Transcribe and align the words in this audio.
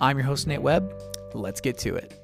I'm 0.00 0.16
your 0.16 0.26
host, 0.26 0.46
Nate 0.46 0.62
Webb. 0.62 0.94
Let's 1.34 1.60
get 1.60 1.76
to 1.78 1.96
it. 1.96 2.14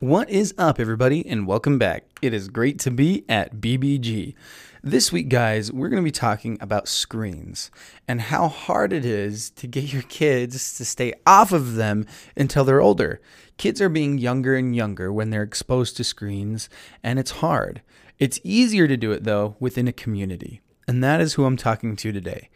What 0.00 0.28
is 0.28 0.52
up, 0.58 0.78
everybody, 0.78 1.26
and 1.26 1.46
welcome 1.46 1.78
back. 1.78 2.04
It 2.20 2.34
is 2.34 2.48
great 2.48 2.78
to 2.80 2.90
be 2.90 3.24
at 3.26 3.56
BBG. 3.56 4.34
This 4.82 5.12
week, 5.12 5.30
guys, 5.30 5.72
we're 5.72 5.88
going 5.88 6.02
to 6.02 6.04
be 6.04 6.10
talking 6.10 6.58
about 6.60 6.88
screens 6.88 7.70
and 8.06 8.20
how 8.20 8.48
hard 8.48 8.92
it 8.92 9.06
is 9.06 9.48
to 9.52 9.66
get 9.66 9.94
your 9.94 10.02
kids 10.02 10.76
to 10.76 10.84
stay 10.84 11.14
off 11.26 11.50
of 11.50 11.76
them 11.76 12.04
until 12.36 12.64
they're 12.64 12.82
older. 12.82 13.18
Kids 13.56 13.80
are 13.80 13.88
being 13.88 14.18
younger 14.18 14.56
and 14.56 14.76
younger 14.76 15.10
when 15.10 15.30
they're 15.30 15.42
exposed 15.42 15.96
to 15.96 16.04
screens, 16.04 16.68
and 17.02 17.18
it's 17.18 17.30
hard. 17.30 17.80
It's 18.18 18.40
easier 18.44 18.86
to 18.88 18.98
do 18.98 19.12
it, 19.12 19.24
though, 19.24 19.56
within 19.58 19.88
a 19.88 19.92
community 19.92 20.60
and 20.86 21.02
that 21.02 21.20
is 21.20 21.34
who 21.34 21.44
I'm 21.44 21.56
talking 21.56 21.96
to 21.96 22.12
today, 22.12 22.48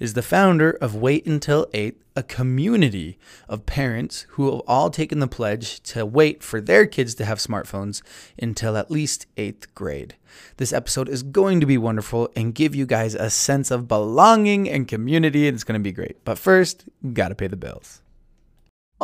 is 0.00 0.14
the 0.14 0.22
founder 0.22 0.70
of 0.70 0.94
Wait 0.94 1.26
Until 1.26 1.66
8, 1.72 2.00
a 2.16 2.22
community 2.22 3.18
of 3.48 3.66
parents 3.66 4.26
who 4.30 4.50
have 4.50 4.60
all 4.66 4.90
taken 4.90 5.18
the 5.18 5.28
pledge 5.28 5.80
to 5.82 6.06
wait 6.06 6.42
for 6.42 6.60
their 6.60 6.86
kids 6.86 7.14
to 7.16 7.24
have 7.24 7.38
smartphones 7.38 8.02
until 8.40 8.76
at 8.76 8.90
least 8.90 9.26
8th 9.36 9.66
grade. 9.74 10.14
This 10.56 10.72
episode 10.72 11.08
is 11.08 11.22
going 11.22 11.60
to 11.60 11.66
be 11.66 11.78
wonderful 11.78 12.30
and 12.36 12.54
give 12.54 12.74
you 12.74 12.86
guys 12.86 13.14
a 13.14 13.30
sense 13.30 13.70
of 13.70 13.88
belonging 13.88 14.68
and 14.68 14.88
community, 14.88 15.48
and 15.48 15.54
it's 15.54 15.64
going 15.64 15.80
to 15.80 15.84
be 15.84 15.92
great. 15.92 16.24
But 16.24 16.38
first, 16.38 16.84
got 17.12 17.28
to 17.28 17.34
pay 17.34 17.48
the 17.48 17.56
bills. 17.56 18.00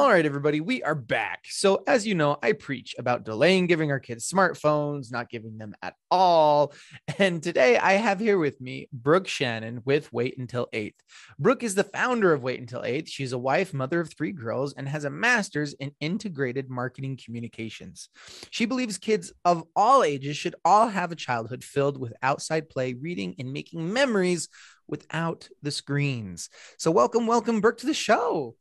All 0.01 0.09
right, 0.09 0.25
everybody, 0.25 0.63
we 0.63 0.83
are 0.83 0.95
back. 0.95 1.45
So, 1.51 1.85
as 1.87 2.07
you 2.07 2.15
know, 2.15 2.39
I 2.43 2.53
preach 2.53 2.95
about 2.99 3.23
delaying 3.23 3.67
giving 3.67 3.91
our 3.91 4.01
kids 4.01 4.27
smartphones, 4.27 5.13
not 5.13 5.29
giving 5.29 5.59
them 5.59 5.75
at 5.83 5.95
all. 6.11 6.73
And 7.19 7.43
today 7.43 7.77
I 7.77 7.93
have 7.93 8.19
here 8.19 8.39
with 8.39 8.63
me 8.63 8.89
Brooke 8.95 9.29
Shannon 9.29 9.83
with 9.85 10.11
Wait 10.11 10.39
Until 10.39 10.69
8th. 10.73 10.95
Brooke 11.39 11.63
is 11.63 11.75
the 11.75 11.85
founder 11.85 12.33
of 12.33 12.43
Wait 12.43 12.59
Until 12.59 12.81
8th. 12.81 13.09
She's 13.09 13.35
a 13.35 13.39
wife, 13.39 13.75
mother 13.75 14.01
of 14.01 14.11
three 14.11 14.33
girls, 14.33 14.73
and 14.73 14.89
has 14.89 15.05
a 15.05 15.11
master's 15.11 15.75
in 15.75 15.93
integrated 16.01 16.71
marketing 16.71 17.21
communications. 17.23 18.09
She 18.51 18.65
believes 18.65 18.97
kids 18.97 19.35
of 19.45 19.65
all 19.77 20.03
ages 20.03 20.39
should 20.39 20.55
all 20.65 20.89
have 20.89 21.13
a 21.13 21.17
childhood 21.17 21.63
filled 21.63 22.01
with 22.01 22.15
outside 22.23 22.71
play, 22.71 22.95
reading, 22.95 23.35
and 23.39 23.53
making 23.53 23.93
memories 23.93 24.49
without 24.89 25.47
the 25.61 25.71
screens. 25.71 26.49
So, 26.79 26.91
welcome, 26.91 27.27
welcome, 27.27 27.61
Brooke, 27.61 27.77
to 27.79 27.87
the 27.87 27.93
show. 27.93 28.57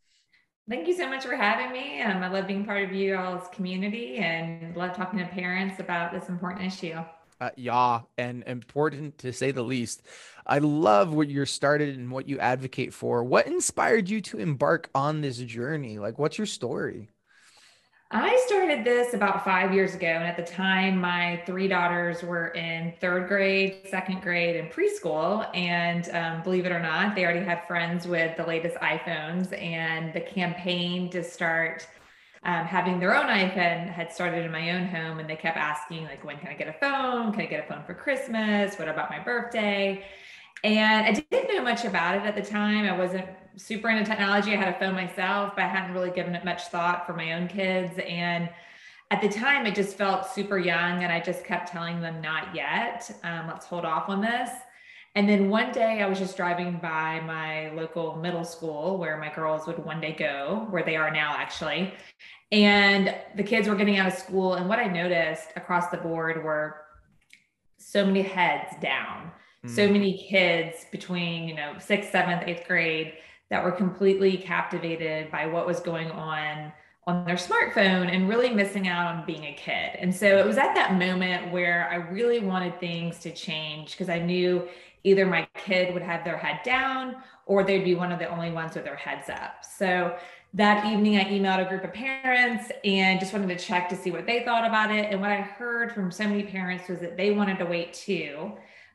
Thank 0.69 0.87
you 0.87 0.95
so 0.95 1.09
much 1.09 1.25
for 1.25 1.35
having 1.35 1.71
me. 1.71 1.99
Um, 2.03 2.21
I 2.21 2.27
love 2.27 2.45
being 2.45 2.63
part 2.63 2.83
of 2.83 2.93
you 2.93 3.15
all's 3.15 3.47
community 3.51 4.17
and 4.17 4.75
love 4.77 4.95
talking 4.95 5.17
to 5.17 5.25
parents 5.25 5.79
about 5.79 6.11
this 6.11 6.29
important 6.29 6.63
issue. 6.63 6.93
Uh, 7.41 7.49
yeah, 7.55 8.01
and 8.19 8.43
important 8.45 9.17
to 9.17 9.33
say 9.33 9.49
the 9.49 9.63
least. 9.63 10.03
I 10.45 10.59
love 10.59 11.11
what 11.11 11.27
you're 11.27 11.47
started 11.47 11.97
and 11.97 12.11
what 12.11 12.29
you 12.29 12.37
advocate 12.37 12.93
for. 12.93 13.23
What 13.23 13.47
inspired 13.47 14.09
you 14.09 14.21
to 14.21 14.37
embark 14.37 14.91
on 14.93 15.21
this 15.21 15.39
journey? 15.39 15.97
Like, 15.97 16.19
what's 16.19 16.37
your 16.37 16.45
story? 16.45 17.09
I 18.11 18.43
started 18.47 18.83
this 18.83 19.13
about 19.13 19.45
five 19.45 19.71
years 19.71 19.93
ago. 19.93 20.07
And 20.07 20.23
at 20.23 20.35
the 20.35 20.43
time, 20.43 20.99
my 20.99 21.43
three 21.45 21.67
daughters 21.67 22.23
were 22.23 22.47
in 22.47 22.93
third 22.99 23.27
grade, 23.27 23.81
second 23.87 24.23
grade, 24.23 24.55
and 24.55 24.71
preschool. 24.71 25.47
And 25.55 26.09
um, 26.09 26.41
believe 26.41 26.65
it 26.65 26.71
or 26.71 26.79
not, 26.79 27.13
they 27.13 27.23
already 27.23 27.45
had 27.45 27.67
friends 27.67 28.07
with 28.07 28.35
the 28.35 28.43
latest 28.45 28.77
iPhones. 28.77 29.55
And 29.61 30.11
the 30.11 30.21
campaign 30.21 31.11
to 31.11 31.23
start 31.23 31.87
um, 32.41 32.65
having 32.65 32.99
their 32.99 33.15
own 33.15 33.27
iPhone 33.27 33.87
had 33.87 34.11
started 34.11 34.43
in 34.43 34.51
my 34.51 34.71
own 34.71 34.87
home. 34.87 35.19
And 35.19 35.29
they 35.29 35.35
kept 35.35 35.57
asking, 35.57 36.05
like, 36.05 36.23
when 36.23 36.39
can 36.39 36.47
I 36.47 36.55
get 36.55 36.67
a 36.67 36.73
phone? 36.73 37.31
Can 37.31 37.41
I 37.41 37.45
get 37.45 37.63
a 37.63 37.71
phone 37.71 37.83
for 37.83 37.93
Christmas? 37.93 38.79
What 38.79 38.87
about 38.87 39.11
my 39.11 39.19
birthday? 39.19 40.03
And 40.63 41.05
I 41.05 41.11
didn't 41.11 41.55
know 41.55 41.63
much 41.63 41.85
about 41.85 42.15
it 42.15 42.23
at 42.23 42.35
the 42.35 42.41
time. 42.41 42.85
I 42.85 42.97
wasn't 42.97 43.27
super 43.57 43.89
into 43.89 44.03
technology. 44.03 44.53
I 44.53 44.55
had 44.55 44.73
a 44.75 44.79
phone 44.79 44.93
myself, 44.93 45.53
but 45.55 45.63
I 45.63 45.67
hadn't 45.67 45.93
really 45.93 46.11
given 46.11 46.35
it 46.35 46.45
much 46.45 46.67
thought 46.67 47.05
for 47.05 47.13
my 47.13 47.33
own 47.33 47.47
kids. 47.47 47.99
And 48.07 48.49
at 49.11 49.21
the 49.21 49.29
time, 49.29 49.65
it 49.65 49.75
just 49.75 49.97
felt 49.97 50.25
super 50.27 50.57
young. 50.57 51.03
And 51.03 51.11
I 51.11 51.19
just 51.19 51.43
kept 51.43 51.71
telling 51.71 52.01
them, 52.01 52.21
not 52.21 52.55
yet. 52.55 53.09
Um, 53.23 53.47
let's 53.47 53.65
hold 53.65 53.85
off 53.85 54.09
on 54.09 54.21
this. 54.21 54.49
And 55.15 55.27
then 55.27 55.49
one 55.49 55.71
day 55.71 56.01
I 56.01 56.07
was 56.07 56.19
just 56.19 56.37
driving 56.37 56.77
by 56.77 57.19
my 57.21 57.71
local 57.71 58.15
middle 58.17 58.45
school 58.45 58.97
where 58.97 59.17
my 59.17 59.33
girls 59.33 59.65
would 59.67 59.83
one 59.83 59.99
day 59.99 60.13
go, 60.13 60.67
where 60.69 60.83
they 60.83 60.95
are 60.95 61.11
now 61.11 61.35
actually. 61.35 61.93
And 62.51 63.15
the 63.35 63.43
kids 63.43 63.67
were 63.67 63.75
getting 63.75 63.97
out 63.97 64.07
of 64.07 64.13
school. 64.13 64.53
And 64.53 64.69
what 64.69 64.79
I 64.79 64.85
noticed 64.85 65.49
across 65.55 65.89
the 65.89 65.97
board 65.97 66.43
were 66.43 66.81
so 67.77 68.05
many 68.05 68.21
heads 68.21 68.75
down 68.81 69.31
mm. 69.65 69.69
so 69.69 69.87
many 69.87 70.17
kids 70.17 70.85
between 70.91 71.47
you 71.47 71.55
know 71.55 71.73
sixth 71.79 72.11
seventh 72.11 72.43
eighth 72.47 72.67
grade 72.67 73.13
that 73.49 73.63
were 73.63 73.71
completely 73.71 74.37
captivated 74.37 75.31
by 75.31 75.45
what 75.47 75.65
was 75.65 75.79
going 75.79 76.11
on 76.11 76.71
on 77.07 77.25
their 77.25 77.35
smartphone 77.35 78.13
and 78.13 78.29
really 78.29 78.49
missing 78.49 78.87
out 78.87 79.15
on 79.15 79.25
being 79.25 79.45
a 79.45 79.53
kid. 79.53 79.95
And 79.99 80.13
so 80.13 80.37
it 80.37 80.45
was 80.45 80.57
at 80.57 80.75
that 80.75 80.93
moment 80.93 81.51
where 81.51 81.89
I 81.91 81.95
really 81.95 82.39
wanted 82.39 82.79
things 82.79 83.19
to 83.19 83.31
change 83.31 83.91
because 83.91 84.09
I 84.09 84.19
knew 84.19 84.67
either 85.03 85.25
my 85.25 85.47
kid 85.55 85.93
would 85.93 86.03
have 86.03 86.23
their 86.23 86.37
head 86.37 86.59
down 86.63 87.15
or 87.45 87.63
they'd 87.63 87.83
be 87.83 87.95
one 87.95 88.11
of 88.11 88.19
the 88.19 88.29
only 88.29 88.51
ones 88.51 88.75
with 88.75 88.83
their 88.83 88.95
heads 88.95 89.29
up. 89.29 89.65
So 89.65 90.15
that 90.53 90.85
evening, 90.85 91.17
I 91.17 91.25
emailed 91.25 91.65
a 91.65 91.69
group 91.69 91.83
of 91.83 91.93
parents 91.93 92.71
and 92.83 93.19
just 93.19 93.33
wanted 93.33 93.49
to 93.57 93.63
check 93.63 93.89
to 93.89 93.95
see 93.95 94.11
what 94.11 94.25
they 94.25 94.43
thought 94.43 94.67
about 94.67 94.91
it. 94.91 95.11
And 95.11 95.21
what 95.21 95.31
I 95.31 95.41
heard 95.41 95.91
from 95.91 96.11
so 96.11 96.27
many 96.27 96.43
parents 96.43 96.87
was 96.89 96.99
that 96.99 97.17
they 97.17 97.31
wanted 97.31 97.57
to 97.59 97.65
wait 97.65 97.93
too 97.93 98.51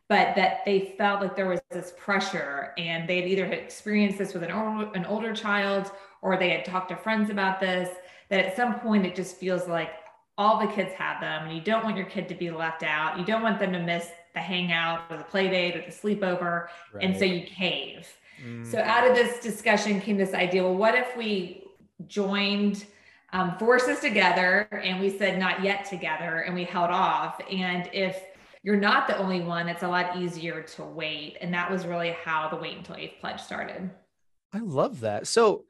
but 0.09 0.37
that 0.37 0.65
they 0.65 0.95
felt 0.99 1.21
like 1.21 1.35
there 1.35 1.49
was 1.49 1.61
this 1.71 1.93
pressure 1.97 2.73
and 2.77 3.09
they 3.09 3.21
had 3.21 3.29
either 3.29 3.47
experienced 3.47 4.19
this 4.19 4.35
with 4.35 4.43
an, 4.43 4.51
older, 4.51 4.91
an 4.95 5.05
older 5.07 5.33
child 5.33 5.91
or 6.23 6.37
they 6.37 6.51
had 6.51 6.65
talked 6.65 6.91
to 6.91 6.97
friends 6.97 7.31
about 7.31 7.61
this 7.61 7.89
that 8.29 8.45
at 8.45 8.57
some 8.57 8.81
point 8.81 9.07
it 9.07 9.15
just 9.15 9.37
feels 9.37 9.67
like 9.69 9.91
all 10.37 10.59
the 10.59 10.73
kids 10.73 10.93
have 10.95 11.21
them 11.21 11.47
and 11.47 11.57
you 11.57 11.63
don't 11.63 11.85
want 11.85 11.97
your 11.97 12.07
kid 12.07 12.29
to 12.29 12.35
be 12.35 12.51
left 12.51 12.83
out 12.83 13.19
you 13.19 13.25
don't 13.25 13.43
want 13.43 13.59
them 13.59 13.73
to 13.73 13.83
miss 13.83 14.09
the 14.35 14.41
hangout 14.41 15.03
or 15.11 15.17
the 15.17 15.25
play 15.25 15.49
date 15.49 15.77
or 15.77 15.81
the 15.81 15.93
sleepover 15.93 16.67
right. 16.93 17.05
and 17.05 17.17
so 17.17 17.25
you 17.25 17.47
cave 17.47 18.09
mm. 18.45 18.67
so 18.67 18.79
out 18.81 19.09
of 19.09 19.15
this 19.15 19.41
discussion 19.41 20.01
came 20.01 20.17
this 20.17 20.35
idea 20.35 20.63
well 20.63 20.75
what 20.75 20.95
if 20.95 21.17
we 21.17 21.65
joined 22.09 22.85
um, 23.33 23.57
forces 23.59 24.01
together 24.01 24.69
and 24.73 25.01
we 25.01 25.09
said 25.11 25.39
not 25.39 25.63
yet 25.63 25.85
together 25.85 26.41
and 26.41 26.55
we 26.55 26.65
held 26.65 26.91
off 26.91 27.41
and 27.51 27.89
if 27.93 28.23
you're 28.65 28.77
not 28.77 29.07
the 29.07 29.17
only 29.19 29.43
one, 29.43 29.69
it's 29.69 29.83
a 29.83 29.89
lot 29.89 30.17
easier 30.17 30.63
to 30.63 30.85
wait. 30.85 31.37
And 31.43 31.53
that 31.53 31.71
was 31.71 31.87
really 31.87 32.17
how 32.25 32.49
the 32.49 32.57
wait 32.57 32.79
until 32.79 32.97
eighth 32.97 33.21
pledge 33.21 33.41
started. 33.41 33.91
I 34.55 34.59
love 34.59 35.01
that. 35.01 35.27
So 35.27 35.67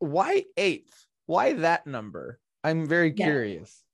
why 0.00 0.44
eighth? 0.56 1.06
Why 1.26 1.52
that 1.52 1.86
number? 1.86 2.40
I'm 2.64 2.86
very 2.86 3.14
yeah. 3.16 3.26
curious. 3.26 3.84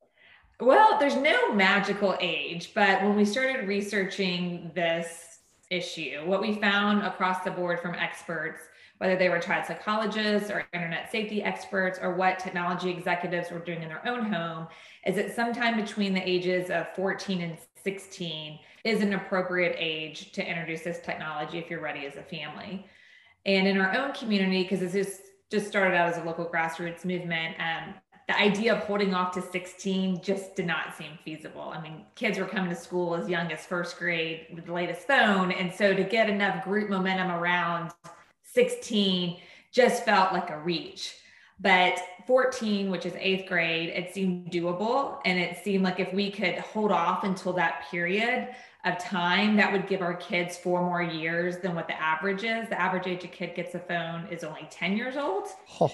Well, 0.58 0.98
there's 0.98 1.16
no 1.16 1.52
magical 1.52 2.16
age, 2.18 2.72
but 2.74 3.02
when 3.02 3.14
we 3.14 3.26
started 3.26 3.68
researching 3.68 4.70
this 4.74 5.40
issue, 5.70 6.24
what 6.24 6.40
we 6.40 6.54
found 6.54 7.02
across 7.02 7.44
the 7.44 7.50
board 7.50 7.80
from 7.80 7.94
experts, 7.94 8.62
whether 8.98 9.16
they 9.16 9.28
were 9.28 9.40
child 9.40 9.66
psychologists 9.66 10.50
or 10.50 10.64
internet 10.72 11.10
safety 11.10 11.42
experts 11.42 11.98
or 12.00 12.14
what 12.14 12.38
technology 12.38 12.88
executives 12.88 13.50
were 13.50 13.58
doing 13.58 13.82
in 13.82 13.88
their 13.88 14.06
own 14.08 14.32
home, 14.32 14.68
is 15.04 15.16
that 15.16 15.34
sometime 15.34 15.76
between 15.76 16.14
the 16.14 16.26
ages 16.26 16.70
of 16.70 16.86
14 16.94 17.42
and 17.42 17.58
16 17.84 18.58
is 18.84 19.02
an 19.02 19.14
appropriate 19.14 19.76
age 19.78 20.32
to 20.32 20.46
introduce 20.46 20.82
this 20.82 21.00
technology 21.00 21.58
if 21.58 21.70
you're 21.70 21.80
ready 21.80 22.06
as 22.06 22.16
a 22.16 22.22
family. 22.22 22.86
And 23.46 23.68
in 23.68 23.78
our 23.78 23.94
own 23.94 24.12
community, 24.12 24.62
because 24.62 24.80
this 24.80 24.94
is 24.94 25.20
just 25.50 25.66
started 25.66 25.94
out 25.94 26.08
as 26.08 26.18
a 26.18 26.24
local 26.24 26.46
grassroots 26.46 27.04
movement, 27.04 27.56
um, 27.60 27.94
the 28.26 28.38
idea 28.38 28.74
of 28.74 28.82
holding 28.84 29.14
off 29.14 29.34
to 29.34 29.42
16 29.42 30.22
just 30.22 30.56
did 30.56 30.66
not 30.66 30.96
seem 30.96 31.18
feasible. 31.24 31.72
I 31.74 31.80
mean, 31.80 32.06
kids 32.14 32.38
were 32.38 32.46
coming 32.46 32.70
to 32.70 32.76
school 32.76 33.14
as 33.14 33.28
young 33.28 33.52
as 33.52 33.66
first 33.66 33.98
grade 33.98 34.46
with 34.54 34.64
the 34.64 34.72
latest 34.72 35.06
phone. 35.06 35.52
And 35.52 35.72
so 35.72 35.92
to 35.92 36.04
get 36.04 36.30
enough 36.30 36.64
group 36.64 36.88
momentum 36.88 37.30
around 37.30 37.92
16 38.44 39.38
just 39.72 40.04
felt 40.04 40.32
like 40.32 40.48
a 40.48 40.58
reach. 40.58 41.16
But 41.60 42.00
14, 42.26 42.90
which 42.90 43.06
is 43.06 43.14
eighth 43.18 43.48
grade, 43.48 43.90
it 43.90 44.12
seemed 44.12 44.50
doable. 44.50 45.20
And 45.24 45.38
it 45.38 45.62
seemed 45.62 45.84
like 45.84 46.00
if 46.00 46.12
we 46.12 46.30
could 46.30 46.56
hold 46.58 46.92
off 46.92 47.24
until 47.24 47.52
that 47.54 47.84
period, 47.90 48.48
of 48.84 48.98
time 48.98 49.56
that 49.56 49.72
would 49.72 49.86
give 49.86 50.02
our 50.02 50.14
kids 50.14 50.56
four 50.56 50.82
more 50.82 51.02
years 51.02 51.58
than 51.58 51.74
what 51.74 51.88
the 51.88 52.00
average 52.00 52.44
is. 52.44 52.68
The 52.68 52.80
average 52.80 53.06
age 53.06 53.24
a 53.24 53.28
kid 53.28 53.54
gets 53.54 53.74
a 53.74 53.78
phone 53.78 54.26
is 54.30 54.44
only 54.44 54.68
10 54.70 54.96
years 54.96 55.16
old. 55.16 55.48
Oh. 55.80 55.90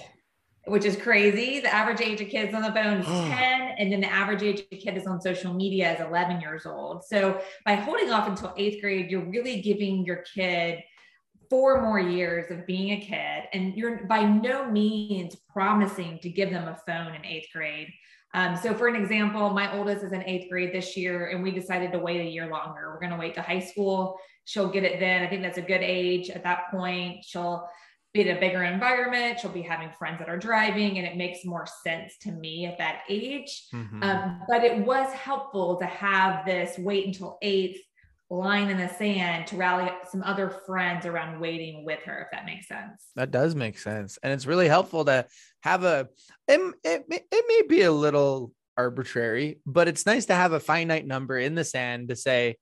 Which 0.65 0.85
is 0.85 0.95
crazy. 0.95 1.59
The 1.59 1.73
average 1.73 2.01
age 2.01 2.21
of 2.21 2.27
kids 2.27 2.53
on 2.53 2.61
the 2.61 2.71
phone 2.71 2.99
is 2.99 3.07
10, 3.07 3.75
and 3.79 3.91
then 3.91 4.01
the 4.01 4.11
average 4.11 4.43
age 4.43 4.63
a 4.71 4.75
kid 4.75 4.95
is 4.95 5.07
on 5.07 5.19
social 5.19 5.53
media 5.53 5.93
is 5.93 6.01
11 6.01 6.39
years 6.39 6.67
old. 6.67 7.03
So, 7.03 7.41
by 7.65 7.73
holding 7.73 8.11
off 8.11 8.27
until 8.27 8.53
eighth 8.57 8.79
grade, 8.79 9.09
you're 9.09 9.25
really 9.25 9.61
giving 9.61 10.05
your 10.05 10.17
kid 10.17 10.83
four 11.51 11.81
more 11.81 11.99
years 11.99 12.49
of 12.49 12.65
being 12.65 12.91
a 12.91 13.01
kid, 13.01 13.43
and 13.51 13.75
you're 13.75 14.05
by 14.05 14.23
no 14.23 14.71
means 14.71 15.35
promising 15.51 16.17
to 16.19 16.29
give 16.29 16.49
them 16.49 16.69
a 16.69 16.77
phone 16.87 17.13
in 17.13 17.25
eighth 17.25 17.49
grade. 17.53 17.89
Um, 18.33 18.55
so, 18.55 18.73
for 18.73 18.87
an 18.87 18.95
example, 18.95 19.49
my 19.49 19.77
oldest 19.77 20.05
is 20.05 20.13
in 20.13 20.23
eighth 20.23 20.49
grade 20.49 20.73
this 20.73 20.95
year, 20.95 21.27
and 21.27 21.43
we 21.43 21.51
decided 21.51 21.91
to 21.91 21.99
wait 21.99 22.21
a 22.21 22.29
year 22.29 22.47
longer. 22.49 22.91
We're 22.93 23.01
going 23.01 23.11
to 23.11 23.17
wait 23.17 23.35
to 23.35 23.41
high 23.41 23.59
school. 23.59 24.17
She'll 24.45 24.69
get 24.69 24.85
it 24.85 25.01
then. 25.01 25.23
I 25.23 25.27
think 25.27 25.41
that's 25.41 25.57
a 25.57 25.61
good 25.61 25.81
age 25.81 26.29
at 26.29 26.43
that 26.43 26.71
point. 26.71 27.25
She'll 27.25 27.67
be 28.13 28.21
in 28.21 28.37
a 28.37 28.39
bigger 28.39 28.63
environment. 28.63 29.39
She'll 29.39 29.51
be 29.51 29.61
having 29.61 29.91
friends 29.91 30.19
that 30.19 30.29
are 30.29 30.37
driving, 30.37 30.97
and 30.99 31.05
it 31.05 31.17
makes 31.17 31.43
more 31.43 31.67
sense 31.83 32.13
to 32.21 32.31
me 32.31 32.65
at 32.65 32.77
that 32.77 33.01
age. 33.09 33.67
Mm-hmm. 33.73 34.01
Um, 34.01 34.41
but 34.47 34.63
it 34.63 34.85
was 34.85 35.11
helpful 35.13 35.75
to 35.79 35.85
have 35.85 36.45
this 36.45 36.77
wait 36.77 37.07
until 37.07 37.37
eighth 37.41 37.81
line 38.31 38.69
in 38.69 38.77
the 38.77 38.87
sand 38.87 39.45
to 39.45 39.57
rally 39.57 39.91
some 40.09 40.23
other 40.23 40.49
friends 40.65 41.05
around 41.05 41.39
waiting 41.39 41.83
with 41.83 41.99
her, 42.03 42.21
if 42.21 42.27
that 42.31 42.45
makes 42.45 42.67
sense. 42.67 43.07
That 43.15 43.29
does 43.29 43.55
make 43.55 43.77
sense. 43.77 44.17
And 44.23 44.31
it's 44.31 44.45
really 44.45 44.69
helpful 44.69 45.03
to 45.05 45.25
have 45.63 45.83
a, 45.83 46.07
it, 46.47 46.75
it, 46.83 47.05
it 47.09 47.45
may 47.47 47.67
be 47.67 47.81
a 47.81 47.91
little 47.91 48.53
arbitrary, 48.77 49.59
but 49.65 49.89
it's 49.89 50.05
nice 50.05 50.27
to 50.27 50.33
have 50.33 50.53
a 50.53 50.61
finite 50.61 51.05
number 51.05 51.37
in 51.37 51.55
the 51.55 51.65
sand 51.65 52.07
to 52.07 52.15
say, 52.15 52.55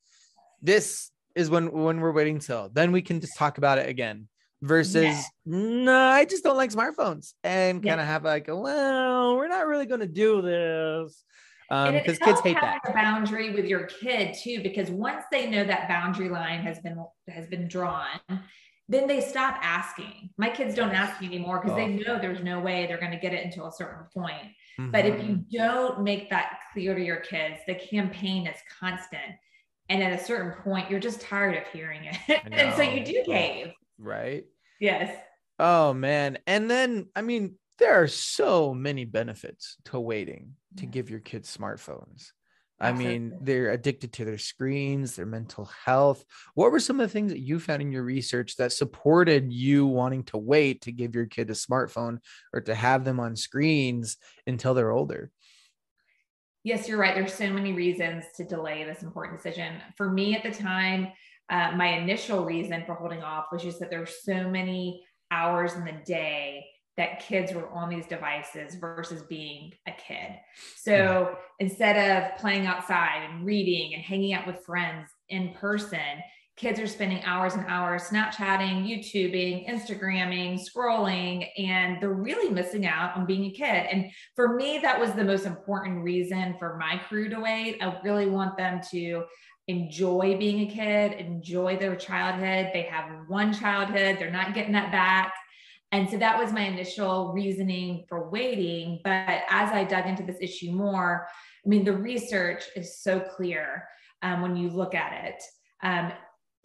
this 0.62 1.12
is 1.36 1.52
when, 1.52 1.72
when 1.72 2.02
we're 2.02 2.12
waiting 2.12 2.40
till, 2.40 2.70
then 2.74 2.92
we 2.92 3.04
can 3.04 3.22
just 3.22 3.38
talk 3.38 3.60
about 3.60 3.78
it 3.78 3.88
again 3.88 4.28
versus 4.62 5.04
yeah. 5.04 5.24
no 5.46 5.98
i 6.10 6.26
just 6.26 6.44
don't 6.44 6.58
like 6.58 6.70
smartphones 6.70 7.32
and 7.46 7.82
kind 7.82 8.02
of 8.02 8.06
yeah. 8.06 8.12
have 8.12 8.26
like 8.26 8.48
well 8.50 9.38
we're 9.38 9.48
not 9.48 9.66
really 9.68 9.86
going 9.86 10.02
to 10.02 10.06
do 10.06 10.42
this 10.42 11.24
because 11.70 12.20
um, 12.22 12.28
kids 12.28 12.40
hate 12.42 12.58
that. 12.60 12.80
a 12.88 12.94
boundary 12.94 13.54
with 13.54 13.66
your 13.66 13.84
kid 13.84 14.36
too 14.42 14.62
because 14.64 14.90
once 14.90 15.24
they 15.32 15.50
know 15.50 15.64
that 15.64 15.88
boundary 15.88 16.30
line 16.30 16.62
has 16.62 16.80
been 16.80 17.04
has 17.28 17.46
been 17.48 17.68
drawn 17.68 18.20
then 18.92 19.06
they 19.06 19.22
stop 19.22 19.60
asking. 19.62 20.32
My 20.38 20.50
kids 20.50 20.74
don't 20.74 20.96
ask 20.96 21.22
me 21.22 21.28
anymore 21.28 21.62
because 21.62 21.74
oh. 21.74 21.76
they 21.76 21.88
know 21.90 22.18
there's 22.20 22.44
no 22.44 22.60
way 22.60 22.88
they're 22.88 23.00
going 23.00 23.12
to 23.12 23.20
get 23.20 23.36
it 23.36 23.46
until 23.46 23.68
a 23.68 23.72
certain 23.72 24.06
point. 24.12 24.52
Mm-hmm. 24.80 24.92
but 24.92 25.06
if 25.06 25.22
you 25.22 25.36
mm-hmm. 25.36 25.58
don't 25.58 26.04
make 26.04 26.30
that 26.30 26.60
clear 26.72 26.96
to 26.96 27.04
your 27.04 27.18
kids 27.18 27.60
the 27.68 27.76
campaign 27.76 28.48
is 28.48 28.58
constant. 28.80 29.36
And 29.90 30.02
at 30.02 30.18
a 30.18 30.24
certain 30.24 30.62
point 30.64 30.90
you're 30.90 31.00
just 31.00 31.22
tired 31.22 31.56
of 31.56 31.64
hearing 31.74 32.06
it. 32.06 32.42
And 32.52 32.76
so 32.76 32.82
you 32.82 33.04
do 33.04 33.24
cave. 33.26 33.74
right? 33.98 34.46
Yes. 34.80 35.16
Oh 35.60 35.94
man. 35.94 36.40
And 36.48 36.70
then 36.70 37.08
i 37.16 37.22
mean 37.22 37.56
there 37.78 38.02
are 38.02 38.08
so 38.08 38.74
many 38.74 39.06
benefits 39.06 39.78
to 39.86 40.00
waiting 40.00 40.56
to 40.78 40.86
give 40.86 41.10
your 41.10 41.20
kids 41.20 41.56
smartphones. 41.56 42.32
I 42.82 42.94
mean, 42.94 43.38
they're 43.42 43.72
addicted 43.72 44.14
to 44.14 44.26
their 44.26 44.38
screens, 44.38 45.16
their 45.16 45.26
mental 45.26 45.70
health. 45.86 46.24
What 46.56 46.72
were 46.72 46.80
some 46.80 47.00
of 47.00 47.08
the 47.08 47.12
things 47.12 47.32
that 47.32 47.42
you 47.42 47.60
found 47.60 47.82
in 47.82 47.92
your 47.92 48.04
research 48.04 48.56
that 48.56 48.72
supported 48.72 49.52
you 49.52 49.86
wanting 49.86 50.24
to 50.26 50.38
wait 50.38 50.82
to 50.84 50.94
give 50.94 51.14
your 51.14 51.26
kid 51.26 51.50
a 51.50 51.54
smartphone 51.54 52.20
or 52.54 52.62
to 52.62 52.74
have 52.74 53.04
them 53.04 53.20
on 53.20 53.36
screens 53.36 54.16
until 54.48 54.74
they're 54.74 54.92
older? 54.92 55.30
Yes, 56.64 56.88
you're 56.88 56.98
right. 56.98 57.16
There's 57.16 57.34
so 57.34 57.50
many 57.50 57.74
reasons 57.74 58.26
to 58.38 58.46
delay 58.46 58.86
this 58.86 59.04
important 59.04 59.38
decision. 59.38 59.76
For 59.98 60.10
me 60.10 60.36
at 60.36 60.44
the 60.44 60.52
time, 60.52 61.10
uh, 61.50 61.72
my 61.76 61.98
initial 61.98 62.46
reason 62.46 62.84
for 62.86 62.96
holding 62.96 63.24
off 63.24 63.46
was 63.52 63.62
just 63.62 63.80
that 63.80 63.90
there 63.90 64.00
there's 64.00 64.24
so 64.24 64.50
many 64.50 65.04
hours 65.32 65.74
in 65.74 65.84
the 65.84 66.00
day 66.06 66.59
that 67.00 67.22
kids 67.22 67.54
were 67.54 67.70
on 67.70 67.88
these 67.88 68.06
devices 68.06 68.76
versus 68.76 69.24
being 69.24 69.72
a 69.88 69.92
kid. 69.92 70.38
So 70.76 71.38
instead 71.60 71.96
of 71.96 72.38
playing 72.38 72.68
outside 72.68 73.26
and 73.30 73.46
reading 73.46 73.94
and 73.94 74.04
hanging 74.04 74.34
out 74.34 74.46
with 74.46 74.66
friends 74.66 75.10
in 75.30 75.54
person, 75.54 76.22
kids 76.58 76.78
are 76.78 76.88
spending 76.88 77.24
hours 77.24 77.54
and 77.54 77.66
hours 77.68 78.04
Snapchatting, 78.04 78.86
YouTubing, 78.86 79.66
Instagramming, 79.70 80.60
scrolling, 80.60 81.48
and 81.58 82.02
they're 82.02 82.10
really 82.10 82.50
missing 82.50 82.86
out 82.86 83.16
on 83.16 83.26
being 83.26 83.46
a 83.46 83.52
kid. 83.52 83.88
And 83.90 84.12
for 84.36 84.58
me, 84.58 84.80
that 84.80 85.00
was 85.00 85.14
the 85.14 85.24
most 85.24 85.46
important 85.46 86.04
reason 86.04 86.56
for 86.60 86.76
my 86.78 86.98
crew 87.08 87.30
to 87.30 87.40
wait. 87.40 87.82
I 87.82 87.98
really 88.04 88.28
want 88.28 88.58
them 88.58 88.82
to 88.92 89.24
enjoy 89.70 90.36
being 90.38 90.70
a 90.70 90.74
kid, 90.74 91.14
enjoy 91.14 91.78
their 91.78 91.96
childhood. 91.96 92.72
They 92.74 92.90
have 92.92 93.10
one 93.30 93.54
childhood, 93.54 94.18
they're 94.20 94.30
not 94.30 94.54
getting 94.54 94.74
that 94.74 94.92
back. 94.92 95.32
And 95.92 96.10
so 96.10 96.18
that 96.18 96.38
was 96.38 96.54
my 96.54 96.62
initial 96.62 97.34
reasoning 97.34 98.06
for 98.08 98.30
waiting. 98.30 99.00
But 99.04 99.42
as 99.50 99.72
I 99.72 99.84
dug 99.84 100.06
into 100.06 100.24
this 100.24 100.38
issue 100.40 100.72
more, 100.72 101.28
I 101.66 101.70
mean, 101.70 101.84
the 101.84 101.98
research 101.98 102.64
is 102.76 103.02
so 103.02 103.20
clear 103.20 103.88
um, 104.22 104.42
when 104.42 104.56
you 104.56 104.70
look 104.70 104.94
at 104.94 105.26
it. 105.26 105.44
Um, 105.82 106.12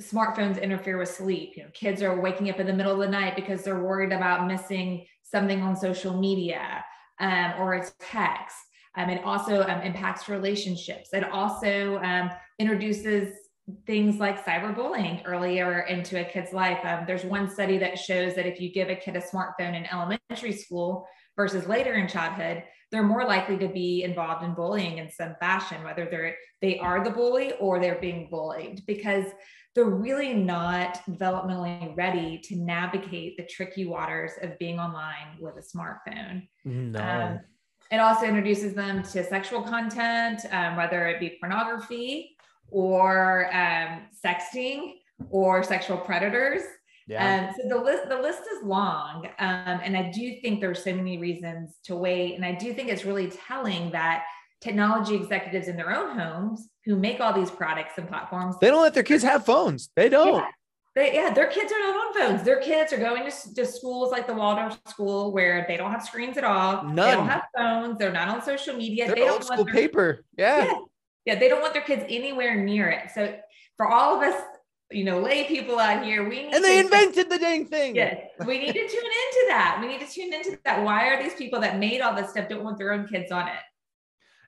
smartphones 0.01 0.61
interfere 0.61 0.99
with 0.99 1.09
sleep. 1.09 1.57
You 1.57 1.65
know, 1.65 1.71
kids 1.73 2.03
are 2.03 2.21
waking 2.21 2.51
up 2.51 2.61
in 2.61 2.67
the 2.67 2.73
middle 2.73 2.93
of 2.93 2.99
the 2.99 3.09
night 3.09 3.37
because 3.37 3.63
they're 3.63 3.83
worried 3.83 4.13
about 4.13 4.47
missing 4.47 5.07
something 5.23 5.63
on 5.63 5.77
social 5.77 6.19
media 6.19 6.85
um, 7.21 7.55
or 7.59 7.75
a 7.75 7.87
text. 8.01 8.57
Um, 8.97 9.11
it 9.11 9.25
also 9.25 9.63
um, 9.63 9.81
impacts 9.83 10.29
relationships. 10.29 11.11
It 11.13 11.25
also 11.31 11.99
um, 11.99 12.31
introduces 12.59 13.35
things 13.87 14.19
like 14.19 14.45
cyberbullying 14.45 15.23
earlier 15.25 15.81
into 15.83 16.21
a 16.21 16.25
kid's 16.25 16.53
life. 16.53 16.79
Um, 16.85 17.05
there's 17.07 17.25
one 17.25 17.49
study 17.49 17.79
that 17.79 17.99
shows 17.99 18.35
that 18.35 18.47
if 18.47 18.61
you 18.61 18.71
give 18.73 18.91
a 18.91 18.97
kid 18.97 19.17
a 19.17 19.21
smartphone 19.21 19.75
in 19.75 19.87
elementary 19.87 20.53
school 20.53 21.07
versus 21.37 21.67
later 21.67 21.95
in 21.95 22.07
childhood, 22.07 22.63
they're 22.93 23.03
more 23.03 23.25
likely 23.25 23.57
to 23.59 23.69
be 23.69 24.03
involved 24.03 24.45
in 24.45 24.55
bullying 24.55 24.99
in 24.99 25.11
some 25.11 25.35
fashion, 25.41 25.83
whether 25.83 26.07
they're 26.11 26.37
they 26.61 26.79
are 26.79 27.03
the 27.03 27.11
bully 27.11 27.53
or 27.59 27.81
they're 27.81 28.01
being 28.01 28.29
bullied, 28.31 28.83
because 28.87 29.25
they're 29.75 29.85
really 29.85 30.35
not 30.35 31.01
developmentally 31.09 31.97
ready 31.97 32.39
to 32.45 32.57
navigate 32.57 33.37
the 33.37 33.45
tricky 33.45 33.87
waters 33.87 34.33
of 34.43 34.59
being 34.59 34.79
online 34.79 35.39
with 35.41 35.55
a 35.57 35.77
smartphone. 35.77 36.47
No. 36.65 37.01
Um, 37.01 37.41
it 37.91 37.99
also 37.99 38.27
introduces 38.27 38.75
them 38.75 39.03
to 39.03 39.25
sexual 39.25 39.63
content, 39.63 40.41
um, 40.53 40.77
whether 40.77 41.07
it 41.09 41.19
be 41.19 41.37
pornography 41.41 42.37
or 42.71 43.55
um, 43.55 44.03
sexting 44.25 44.95
or 45.31 45.63
sexual 45.63 45.97
predators. 45.99 46.63
Yeah. 47.07 47.49
Um, 47.49 47.55
so 47.57 47.69
the 47.69 47.85
list 47.85 48.09
the 48.09 48.19
list 48.19 48.41
is 48.41 48.65
long, 48.65 49.27
um, 49.39 49.81
and 49.83 49.97
I 49.97 50.11
do 50.11 50.41
think 50.41 50.61
there's 50.61 50.83
so 50.83 50.95
many 50.95 51.19
reasons 51.19 51.77
to 51.85 51.97
wait, 51.97 52.35
and 52.35 52.45
I 52.45 52.53
do 52.53 52.73
think 52.73 52.89
it's 52.89 53.05
really 53.05 53.31
telling 53.47 53.91
that 53.91 54.25
technology 54.63 55.15
executives 55.15 55.69
in 55.69 55.77
their 55.77 55.95
own 55.95 56.19
homes 56.19 56.69
who 56.87 56.97
make 56.97 57.21
all 57.21 57.35
these 57.35 57.51
products 57.51 57.99
and 57.99 58.09
platforms 58.09 58.57
they 58.59 58.69
don't 58.69 58.81
let 58.81 58.95
their 58.95 59.03
kids 59.03 59.23
have 59.23 59.45
phones. 59.45 59.91
They 59.95 60.09
don't. 60.09 60.37
Yeah. 60.37 60.49
They, 60.95 61.13
yeah, 61.13 61.33
their 61.35 61.49
kids 61.49 61.73
are 61.73 61.81
not 61.81 61.97
on 61.97 62.15
phones. 62.15 62.43
Their 62.45 62.61
kids 62.61 62.93
are 62.93 62.99
going 62.99 63.29
to, 63.29 63.55
to 63.55 63.67
schools 63.67 64.13
like 64.13 64.29
the 64.29 64.35
Waldorf 64.35 64.79
school 64.87 65.33
where 65.33 65.65
they 65.67 65.77
don't 65.77 65.91
have 65.91 66.05
screens 66.05 66.37
at 66.37 66.45
all. 66.45 66.85
None. 66.85 66.95
They 66.95 67.11
don't 67.11 67.29
have 67.29 67.43
phones. 67.57 67.99
They're 67.99 68.13
not 68.13 68.29
on 68.29 68.43
social 68.43 68.77
media. 68.77 69.07
They're 69.07 69.17
they 69.17 69.29
old 69.29 69.43
school 69.43 69.65
their, 69.65 69.75
paper. 69.75 70.25
Yeah. 70.39 70.67
yeah. 70.67 70.73
Yeah, 71.25 71.37
they 71.37 71.49
don't 71.49 71.61
want 71.61 71.73
their 71.73 71.83
kids 71.83 72.05
anywhere 72.09 72.63
near 72.63 72.91
it. 72.91 73.11
So 73.15 73.37
for 73.77 73.87
all 73.87 74.17
of 74.17 74.23
us, 74.23 74.41
you 74.91 75.05
know, 75.05 75.21
lay 75.21 75.45
people 75.45 75.79
out 75.79 76.05
here, 76.05 76.29
we 76.29 76.45
need 76.45 76.55
and 76.55 76.65
they 76.65 76.79
invented 76.79 77.31
the 77.31 77.39
dang 77.39 77.67
thing. 77.67 77.97
Yeah, 77.97 78.19
we 78.47 78.59
need 78.59 78.73
to 78.73 78.81
tune 78.81 78.83
into 78.83 79.45
that. 79.49 79.79
We 79.81 79.89
need 79.89 80.01
to 80.01 80.07
tune 80.07 80.33
into 80.33 80.59
that. 80.65 80.85
Why 80.85 81.09
are 81.09 81.23
these 81.23 81.35
people 81.35 81.61
that 81.61 81.79
made 81.79 82.01
all 82.01 82.15
this 82.15 82.31
stuff 82.31 82.49
don't 82.49 82.63
want 82.63 82.79
their 82.79 82.93
own 82.93 83.09
kids 83.09 83.33
on 83.33 83.49
it? 83.49 83.55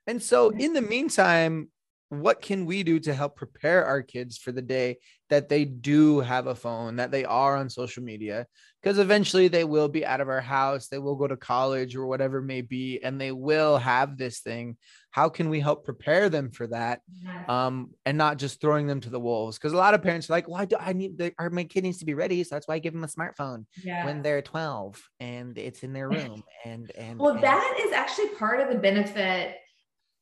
And 0.06 0.22
so, 0.22 0.50
in 0.50 0.72
the 0.72 0.82
meantime, 0.82 1.70
what 2.10 2.40
can 2.40 2.66
we 2.66 2.82
do 2.82 3.00
to 3.00 3.14
help 3.14 3.36
prepare 3.36 3.84
our 3.84 4.02
kids 4.02 4.38
for 4.38 4.52
the 4.52 4.62
day 4.62 4.98
that 5.30 5.48
they 5.48 5.64
do 5.64 6.20
have 6.20 6.46
a 6.46 6.54
phone, 6.54 6.96
that 6.96 7.10
they 7.10 7.24
are 7.24 7.56
on 7.56 7.68
social 7.68 8.04
media? 8.04 8.46
Because 8.86 9.00
eventually 9.00 9.48
they 9.48 9.64
will 9.64 9.88
be 9.88 10.06
out 10.06 10.20
of 10.20 10.28
our 10.28 10.40
house, 10.40 10.86
they 10.86 11.00
will 11.00 11.16
go 11.16 11.26
to 11.26 11.36
college 11.36 11.96
or 11.96 12.06
whatever 12.06 12.40
may 12.40 12.60
be, 12.60 13.00
and 13.02 13.20
they 13.20 13.32
will 13.32 13.78
have 13.78 14.16
this 14.16 14.38
thing. 14.38 14.76
How 15.10 15.28
can 15.28 15.48
we 15.48 15.58
help 15.58 15.84
prepare 15.84 16.28
them 16.28 16.52
for 16.52 16.68
that? 16.68 17.00
Um, 17.48 17.90
and 18.04 18.16
not 18.16 18.36
just 18.36 18.60
throwing 18.60 18.86
them 18.86 19.00
to 19.00 19.10
the 19.10 19.18
wolves? 19.18 19.58
Because 19.58 19.72
a 19.72 19.76
lot 19.76 19.94
of 19.94 20.04
parents 20.04 20.30
are 20.30 20.34
like, 20.34 20.46
"Why 20.46 20.58
well, 20.58 20.66
do 20.66 20.76
I 20.78 20.92
need? 20.92 21.18
The, 21.18 21.32
my 21.50 21.64
kid 21.64 21.82
needs 21.82 21.98
to 21.98 22.04
be 22.04 22.14
ready, 22.14 22.44
so 22.44 22.54
that's 22.54 22.68
why 22.68 22.76
I 22.76 22.78
give 22.78 22.92
them 22.92 23.02
a 23.02 23.08
smartphone 23.08 23.64
yeah. 23.82 24.04
when 24.04 24.22
they're 24.22 24.40
12 24.40 25.02
and 25.18 25.58
it's 25.58 25.82
in 25.82 25.92
their 25.92 26.08
room." 26.08 26.44
And 26.64 26.92
and 26.96 27.18
well, 27.18 27.34
and- 27.34 27.42
that 27.42 27.80
is 27.84 27.92
actually 27.92 28.28
part 28.36 28.60
of 28.60 28.68
the 28.68 28.78
benefit 28.78 29.56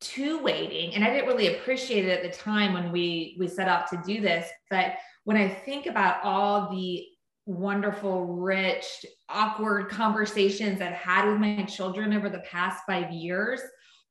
to 0.00 0.42
waiting 0.42 0.92
and 0.94 1.02
i 1.02 1.09
didn't 1.09 1.26
really 1.26 1.54
appreciate 1.54 2.04
it 2.04 2.11
at 2.11 2.23
the 2.23 2.37
time 2.37 2.75
when 2.75 2.92
we 2.92 3.37
we 3.38 3.49
set 3.49 3.68
out 3.68 3.88
to 3.88 4.02
do 4.04 4.21
this 4.21 4.50
but 4.68 4.94
when 5.23 5.37
i 5.37 5.49
think 5.49 5.87
about 5.87 6.23
all 6.23 6.68
the 6.71 7.06
wonderful 7.46 8.24
rich 8.24 9.04
awkward 9.28 9.88
conversations 9.90 10.80
i've 10.80 10.92
had 10.92 11.28
with 11.28 11.38
my 11.38 11.62
children 11.64 12.14
over 12.14 12.30
the 12.30 12.38
past 12.40 12.82
five 12.86 13.12
years 13.12 13.60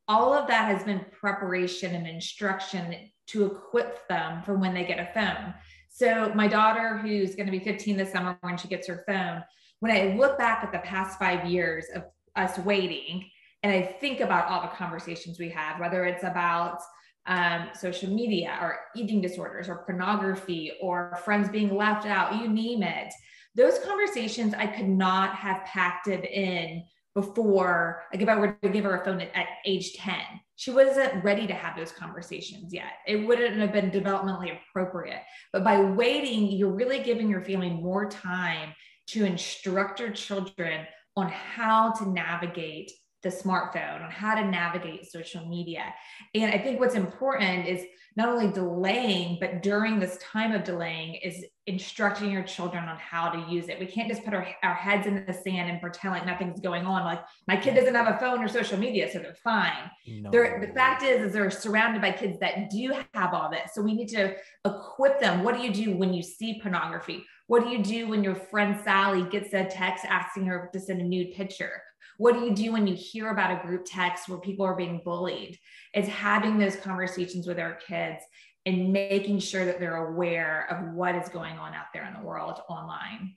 all 0.08 0.34
of 0.34 0.48
that 0.48 0.66
has 0.66 0.84
been 0.84 1.06
preparation 1.12 1.96
and 1.96 2.08
instruction 2.08 2.96
to 3.28 3.46
equip 3.46 4.08
them 4.08 4.44
for 4.44 4.56
when 4.56 4.74
they 4.74 4.84
get 4.84 5.00
a 5.00 5.14
phone. 5.14 5.54
So 5.90 6.34
my 6.34 6.48
daughter, 6.48 6.98
who's 6.98 7.36
going 7.36 7.46
to 7.46 7.52
be 7.52 7.60
15 7.60 7.98
this 7.98 8.12
summer 8.12 8.38
when 8.42 8.58
she 8.58 8.68
gets 8.68 8.88
her 8.88 9.04
phone, 9.08 9.44
when 9.80 9.92
I 9.92 10.16
look 10.16 10.38
back 10.38 10.64
at 10.64 10.72
the 10.72 10.80
past 10.80 11.20
five 11.20 11.46
years 11.46 11.86
of 11.96 12.04
us 12.36 12.58
waiting, 12.60 13.30
and 13.62 13.72
I 13.72 13.82
think 13.82 14.20
about 14.20 14.48
all 14.48 14.62
the 14.62 14.76
conversations 14.76 15.40
we 15.40 15.50
had, 15.50 15.80
whether 15.80 16.06
it's 16.06 16.24
about 16.24 16.80
um, 17.26 17.70
social 17.74 18.10
media 18.10 18.58
or 18.62 18.80
eating 18.96 19.22
disorders 19.22 19.70
or 19.70 19.84
pornography 19.86 20.74
or 20.82 21.20
friends 21.24 21.50
being 21.50 21.76
left 21.76 22.06
out, 22.06 22.36
you 22.36 22.48
name 22.48 22.84
it. 22.84 23.14
Those 23.56 23.80
conversations 23.80 24.54
I 24.54 24.68
could 24.68 24.90
not 24.90 25.36
have 25.36 25.64
packed 25.66 26.08
in 26.08 26.84
before, 27.14 28.04
like 28.12 28.22
if 28.22 28.28
I 28.28 28.36
were 28.36 28.58
to 28.64 28.70
give 28.70 28.86
her 28.86 29.00
a 29.00 29.06
phone 29.06 29.22
at, 29.22 29.30
at, 29.36 29.46
age 29.66 29.94
10, 29.94 30.16
she 30.56 30.72
wasn't 30.72 31.24
ready 31.24 31.46
to 31.46 31.54
have 31.54 31.78
those 31.78 31.92
conversations 31.92 32.74
yet. 32.74 32.94
It 33.06 33.18
wouldn't 33.18 33.58
have 33.58 33.72
been 33.72 33.92
developmentally 33.92 34.58
appropriate. 34.58 35.22
But 35.52 35.64
by 35.64 35.80
waiting, 35.80 36.52
you're 36.52 36.72
really 36.72 37.00
giving 37.04 37.30
your 37.30 37.42
family 37.42 37.70
more 37.70 38.10
time 38.10 38.74
to 39.08 39.26
instruct 39.26 40.00
your 40.00 40.12
children 40.12 40.88
on 41.16 41.30
how 41.30 41.92
to 41.92 42.10
navigate 42.10 42.92
the 43.24 43.30
smartphone, 43.30 44.04
on 44.04 44.12
how 44.12 44.36
to 44.36 44.46
navigate 44.46 45.10
social 45.10 45.46
media. 45.46 45.94
And 46.36 46.54
I 46.54 46.58
think 46.58 46.80
what's 46.80 46.96
important 46.96 47.68
is 47.68 47.86
not 48.16 48.30
only 48.30 48.52
delaying, 48.52 49.38
but 49.40 49.64
during 49.64 50.00
this 50.00 50.18
time 50.18 50.52
of 50.52 50.64
delaying, 50.64 51.16
is 51.16 51.46
instructing 51.66 52.30
your 52.30 52.44
children 52.44 52.84
on 52.84 52.98
how 52.98 53.30
to 53.30 53.52
use 53.52 53.70
it. 53.70 53.80
We 53.80 53.86
can't 53.88 54.08
just 54.08 54.24
put 54.24 54.34
our, 54.34 54.48
our 54.62 54.74
heads 54.76 55.08
in 55.08 55.26
the 55.26 55.34
sand 55.34 55.72
and 55.72 55.82
pretend 55.82 56.14
like 56.14 56.26
nothing's 56.26 56.60
going 56.60 56.86
on. 56.86 57.06
Like 57.06 57.22
my 57.48 57.58
kid 57.58 57.74
doesn't 57.76 57.96
have 57.96 58.14
a 58.14 58.20
phone 58.20 58.44
or 58.44 58.48
social 58.48 58.78
media, 58.78 59.12
so 59.12 59.20
they're 59.20 59.36
fine. 59.44 59.90
No. 60.06 60.30
They're, 60.30 60.64
the 60.66 60.74
fact 60.74 61.02
is, 61.02 61.26
is 61.26 61.34
they're 61.34 61.50
surrounded 61.50 62.02
by 62.02 62.12
kids 62.12 62.38
that 62.40 62.70
do 62.70 62.94
have 63.14 63.34
all 63.34 63.50
this. 63.50 63.72
So 63.74 63.82
we 63.82 63.94
need 63.96 64.10
to 64.10 64.36
equip 64.66 65.20
them. 65.20 65.44
What 65.44 65.56
do 65.56 65.64
you 65.64 65.74
do 65.74 65.98
when 65.98 66.14
you 66.14 66.22
see 66.22 66.60
pornography? 66.62 67.26
What 67.48 67.64
do 67.64 67.70
you 67.70 67.84
do 67.84 68.10
when 68.10 68.24
your 68.24 68.36
friend 68.36 68.80
Sally 68.84 69.24
gets 69.24 69.54
a 69.54 69.66
text 69.66 70.06
asking 70.06 70.46
her 70.46 70.70
to 70.72 70.80
send 70.80 71.02
a 71.02 71.04
nude 71.04 71.34
picture? 71.34 71.82
What 72.24 72.36
do 72.36 72.46
you 72.46 72.56
do 72.56 72.72
when 72.72 72.88
you 72.88 72.96
hear 72.96 73.32
about 73.32 73.52
a 73.52 73.68
group 73.68 73.84
text 73.86 74.30
where 74.30 74.38
people 74.38 74.66
are 74.66 74.78
being 74.78 75.02
bullied? 75.04 75.60
It's 75.94 76.08
having 76.08 76.58
those 76.58 76.78
conversations 76.78 77.46
with 77.46 77.60
our 77.60 77.74
kids 77.86 78.24
and 78.66 78.94
making 78.94 79.40
sure 79.40 79.66
that 79.66 79.78
they're 79.78 80.08
aware 80.08 80.66
of 80.72 80.96
what 80.96 81.16
is 81.16 81.28
going 81.28 81.58
on 81.58 81.74
out 81.74 81.88
there 81.94 82.06
in 82.06 82.14
the 82.14 82.26
world 82.26 82.62
online. 82.70 83.36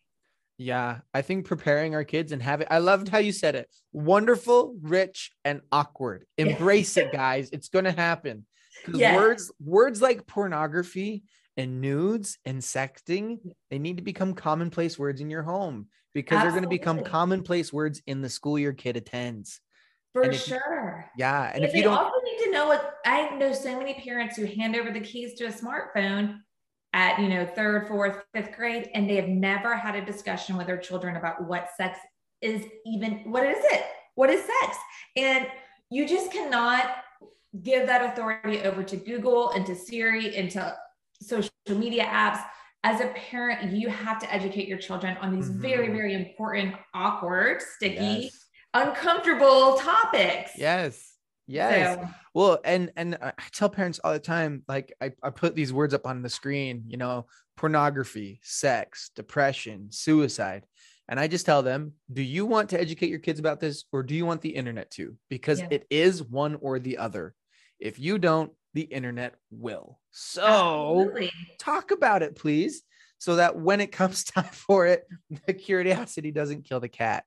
Yeah, 0.56 0.98
I 1.12 1.22
think 1.22 1.46
preparing 1.46 1.96
our 1.96 2.04
kids 2.04 2.30
and 2.30 2.40
having 2.40 2.68
I 2.70 2.78
loved 2.78 3.08
how 3.08 3.18
you 3.18 3.32
said 3.32 3.56
it. 3.56 3.68
Wonderful, 3.92 4.76
rich, 4.80 5.32
and 5.44 5.62
awkward. 5.72 6.24
Embrace 6.38 6.96
it, 6.96 7.10
guys. 7.10 7.50
It's 7.52 7.68
gonna 7.68 7.90
happen. 7.90 8.46
Because 8.84 9.00
yes. 9.00 9.16
words, 9.16 9.52
words 9.58 10.00
like 10.00 10.28
pornography 10.28 11.24
and 11.56 11.80
nudes 11.80 12.38
and 12.44 12.60
sexting, 12.60 13.38
they 13.68 13.80
need 13.80 13.96
to 13.96 14.04
become 14.04 14.34
commonplace 14.34 14.96
words 14.96 15.20
in 15.20 15.28
your 15.28 15.42
home 15.42 15.88
because 16.16 16.36
Absolutely. 16.36 16.60
they're 16.60 16.60
going 16.60 16.96
to 16.96 17.02
become 17.02 17.12
commonplace 17.12 17.74
words 17.74 18.00
in 18.06 18.22
the 18.22 18.28
school 18.30 18.58
your 18.58 18.72
kid 18.72 18.96
attends. 18.96 19.60
For 20.14 20.32
sure. 20.32 21.10
yeah. 21.18 21.52
And 21.54 21.62
if 21.62 21.74
you 21.74 21.82
don't 21.82 21.92
also 21.92 22.16
need 22.24 22.44
to 22.44 22.50
know 22.52 22.68
what 22.68 22.94
I 23.04 23.28
know 23.36 23.52
so 23.52 23.76
many 23.76 23.92
parents 23.92 24.34
who 24.34 24.46
hand 24.46 24.74
over 24.74 24.90
the 24.90 25.00
keys 25.00 25.34
to 25.34 25.44
a 25.44 25.52
smartphone 25.52 26.38
at 26.94 27.18
you 27.20 27.28
know 27.28 27.44
third, 27.44 27.86
fourth, 27.86 28.24
fifth 28.32 28.56
grade, 28.56 28.88
and 28.94 29.10
they 29.10 29.16
have 29.16 29.28
never 29.28 29.76
had 29.76 29.94
a 29.94 30.02
discussion 30.02 30.56
with 30.56 30.68
their 30.68 30.78
children 30.78 31.16
about 31.16 31.46
what 31.46 31.68
sex 31.76 31.98
is 32.40 32.64
even 32.86 33.30
what 33.30 33.44
is 33.44 33.58
it? 33.72 33.84
What 34.14 34.30
is 34.30 34.40
sex? 34.40 34.78
And 35.16 35.46
you 35.90 36.08
just 36.08 36.32
cannot 36.32 36.96
give 37.62 37.86
that 37.88 38.02
authority 38.10 38.62
over 38.62 38.82
to 38.84 38.96
Google 38.96 39.50
and 39.50 39.66
to 39.66 39.76
Siri 39.76 40.34
and 40.34 40.50
to 40.52 40.78
social 41.20 41.50
media 41.68 42.04
apps 42.04 42.42
as 42.86 43.00
a 43.00 43.08
parent 43.08 43.72
you 43.72 43.88
have 43.88 44.20
to 44.20 44.32
educate 44.32 44.68
your 44.68 44.78
children 44.78 45.16
on 45.20 45.34
these 45.34 45.50
mm-hmm. 45.50 45.60
very 45.60 45.88
very 45.88 46.14
important 46.14 46.72
awkward 46.94 47.60
sticky 47.60 47.94
yes. 48.22 48.46
uncomfortable 48.74 49.76
topics 49.76 50.52
yes 50.56 51.14
yes 51.48 51.98
so. 51.98 52.08
well 52.32 52.58
and 52.64 52.92
and 52.96 53.18
i 53.20 53.32
tell 53.52 53.68
parents 53.68 53.98
all 54.04 54.12
the 54.12 54.20
time 54.20 54.62
like 54.68 54.94
I, 55.00 55.10
I 55.20 55.30
put 55.30 55.56
these 55.56 55.72
words 55.72 55.94
up 55.94 56.06
on 56.06 56.22
the 56.22 56.30
screen 56.30 56.84
you 56.86 56.96
know 56.96 57.26
pornography 57.56 58.38
sex 58.42 59.10
depression 59.16 59.88
suicide 59.90 60.64
and 61.08 61.20
I 61.20 61.28
just 61.28 61.46
tell 61.46 61.62
them, 61.62 61.92
do 62.12 62.20
you 62.20 62.44
want 62.46 62.70
to 62.70 62.80
educate 62.80 63.10
your 63.10 63.20
kids 63.20 63.38
about 63.38 63.60
this 63.60 63.84
or 63.92 64.02
do 64.02 64.12
you 64.12 64.26
want 64.26 64.40
the 64.40 64.48
internet 64.48 64.90
to? 64.92 65.14
Because 65.30 65.60
yeah. 65.60 65.68
it 65.70 65.86
is 65.88 66.20
one 66.20 66.58
or 66.60 66.80
the 66.80 66.98
other. 66.98 67.32
If 67.78 68.00
you 68.00 68.18
don't, 68.18 68.50
the 68.76 68.82
internet 68.82 69.34
will. 69.50 69.98
So 70.10 71.00
Absolutely. 71.00 71.32
talk 71.58 71.90
about 71.92 72.22
it, 72.22 72.36
please, 72.36 72.82
so 73.16 73.36
that 73.36 73.56
when 73.56 73.80
it 73.80 73.90
comes 73.90 74.22
time 74.24 74.44
for 74.44 74.86
it, 74.86 75.04
the 75.46 75.54
curiosity 75.54 76.30
doesn't 76.30 76.68
kill 76.68 76.78
the 76.78 76.88
cat. 76.88 77.24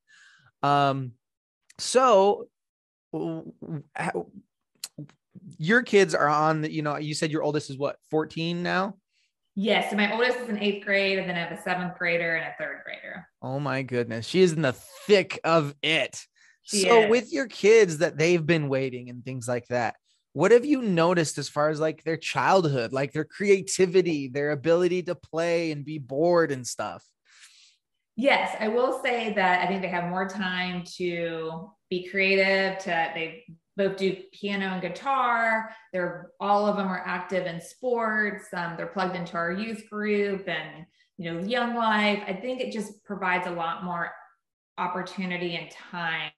Um, 0.62 1.14
so 1.80 2.48
your 5.58 5.82
kids 5.82 6.14
are 6.14 6.28
on 6.28 6.62
the, 6.62 6.72
you 6.72 6.84
know, 6.84 6.98
you 6.98 7.16
said 7.16 7.32
your 7.32 7.42
oldest 7.42 7.72
is 7.72 7.78
what, 7.78 7.98
14 8.12 8.62
now? 8.62 8.96
Yes. 9.56 9.90
So 9.90 9.98
my 9.98 10.14
oldest 10.14 10.38
is 10.38 10.50
in 10.50 10.60
eighth 10.60 10.86
grade, 10.86 11.18
and 11.18 11.28
then 11.28 11.36
I 11.36 11.40
have 11.40 11.52
a 11.52 11.62
seventh 11.64 11.98
grader 11.98 12.36
and 12.36 12.46
a 12.46 12.56
third 12.60 12.82
grader. 12.86 13.28
Oh 13.42 13.60
my 13.60 13.82
goodness. 13.82 14.28
She 14.28 14.42
is 14.42 14.54
in 14.54 14.62
the 14.62 14.74
thick 15.08 15.40
of 15.44 15.74
it. 15.82 16.22
She 16.62 16.84
so 16.84 17.02
is. 17.02 17.10
with 17.10 17.34
your 17.34 17.48
kids 17.48 17.98
that 17.98 18.18
they've 18.18 18.46
been 18.46 18.70
waiting 18.70 19.10
and 19.10 19.26
things 19.26 19.48
like 19.48 19.66
that, 19.70 19.96
what 20.34 20.52
have 20.52 20.66
you 20.66 20.82
noticed 20.82 21.38
as 21.38 21.50
far 21.50 21.70
as 21.70 21.80
like 21.80 22.04
their 22.04 22.18
childhood 22.18 22.94
like 22.94 23.12
their 23.14 23.26
creativity 23.26 24.28
their 24.28 24.52
ability 24.52 25.04
to 25.04 25.16
play 25.16 25.72
and 25.72 25.86
be 25.86 25.98
bored 25.98 26.52
and 26.52 26.66
stuff? 26.66 27.04
Yes 28.16 28.56
i 28.60 28.68
will 28.68 29.02
say 29.02 29.34
that 29.34 29.64
i 29.64 29.68
think 29.68 29.82
they 29.82 29.88
have 29.88 30.10
more 30.10 30.28
time 30.28 30.84
to 30.98 31.70
be 31.90 32.08
creative 32.08 32.78
to 32.80 33.12
they 33.16 33.46
both 33.78 33.96
do 33.96 34.18
piano 34.34 34.66
and 34.66 34.82
guitar 34.82 35.70
they're 35.94 36.32
all 36.42 36.68
of 36.68 36.76
them 36.76 36.88
are 36.88 37.04
active 37.06 37.48
in 37.48 37.62
sports 37.62 38.48
um, 38.54 38.76
they're 38.76 38.88
plugged 38.88 39.16
into 39.16 39.38
our 39.38 39.54
youth 39.54 39.90
group 39.90 40.48
and 40.50 40.86
you 41.20 41.32
know 41.32 41.40
young 41.42 41.76
life. 41.76 42.24
I 42.26 42.34
think 42.34 42.62
it 42.62 42.72
just 42.72 43.04
provides 43.04 43.46
a 43.46 43.52
lot 43.52 43.84
more 43.84 44.10
opportunity 44.78 45.58
and 45.58 45.70
time 45.70 46.32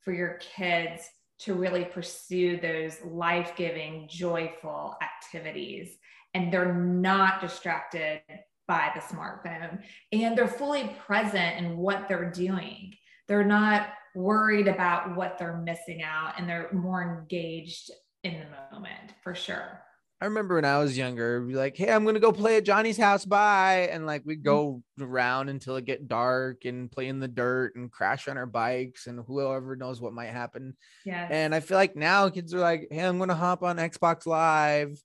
for 0.00 0.12
your 0.12 0.38
kids 0.56 1.02
to 1.44 1.54
really 1.54 1.84
pursue 1.84 2.58
those 2.60 2.96
life 3.04 3.52
giving, 3.56 4.08
joyful 4.08 4.96
activities. 5.02 5.96
And 6.34 6.52
they're 6.52 6.74
not 6.74 7.40
distracted 7.40 8.22
by 8.68 8.90
the 8.94 9.00
smartphone 9.00 9.82
and 10.12 10.38
they're 10.38 10.48
fully 10.48 10.96
present 11.04 11.58
in 11.58 11.76
what 11.76 12.08
they're 12.08 12.30
doing. 12.30 12.94
They're 13.28 13.44
not 13.44 13.88
worried 14.14 14.68
about 14.68 15.16
what 15.16 15.36
they're 15.38 15.58
missing 15.58 16.02
out 16.02 16.34
and 16.38 16.48
they're 16.48 16.70
more 16.72 17.02
engaged 17.02 17.90
in 18.24 18.34
the 18.34 18.74
moment 18.76 19.12
for 19.22 19.34
sure. 19.34 19.80
I 20.22 20.26
remember 20.26 20.54
when 20.54 20.64
I 20.64 20.78
was 20.78 20.96
younger, 20.96 21.40
be 21.40 21.54
like, 21.54 21.76
"Hey, 21.76 21.90
I'm 21.90 22.04
gonna 22.04 22.20
go 22.20 22.30
play 22.30 22.56
at 22.56 22.64
Johnny's 22.64 22.96
house." 22.96 23.24
Bye, 23.24 23.88
and 23.90 24.06
like 24.06 24.22
we'd 24.24 24.42
mm. 24.42 24.44
go 24.44 24.82
around 25.00 25.48
until 25.48 25.74
it 25.74 25.84
get 25.84 26.06
dark 26.06 26.64
and 26.64 26.88
play 26.88 27.08
in 27.08 27.18
the 27.18 27.26
dirt 27.26 27.74
and 27.74 27.90
crash 27.90 28.28
on 28.28 28.36
our 28.36 28.46
bikes, 28.46 29.08
and 29.08 29.18
whoever 29.26 29.74
knows 29.74 30.00
what 30.00 30.12
might 30.12 30.28
happen. 30.28 30.76
Yeah. 31.04 31.26
And 31.28 31.52
I 31.52 31.58
feel 31.58 31.76
like 31.76 31.96
now 31.96 32.28
kids 32.28 32.54
are 32.54 32.60
like, 32.60 32.86
"Hey, 32.92 33.00
I'm 33.00 33.18
gonna 33.18 33.34
hop 33.34 33.64
on 33.64 33.78
Xbox 33.78 34.24
Live. 34.24 34.96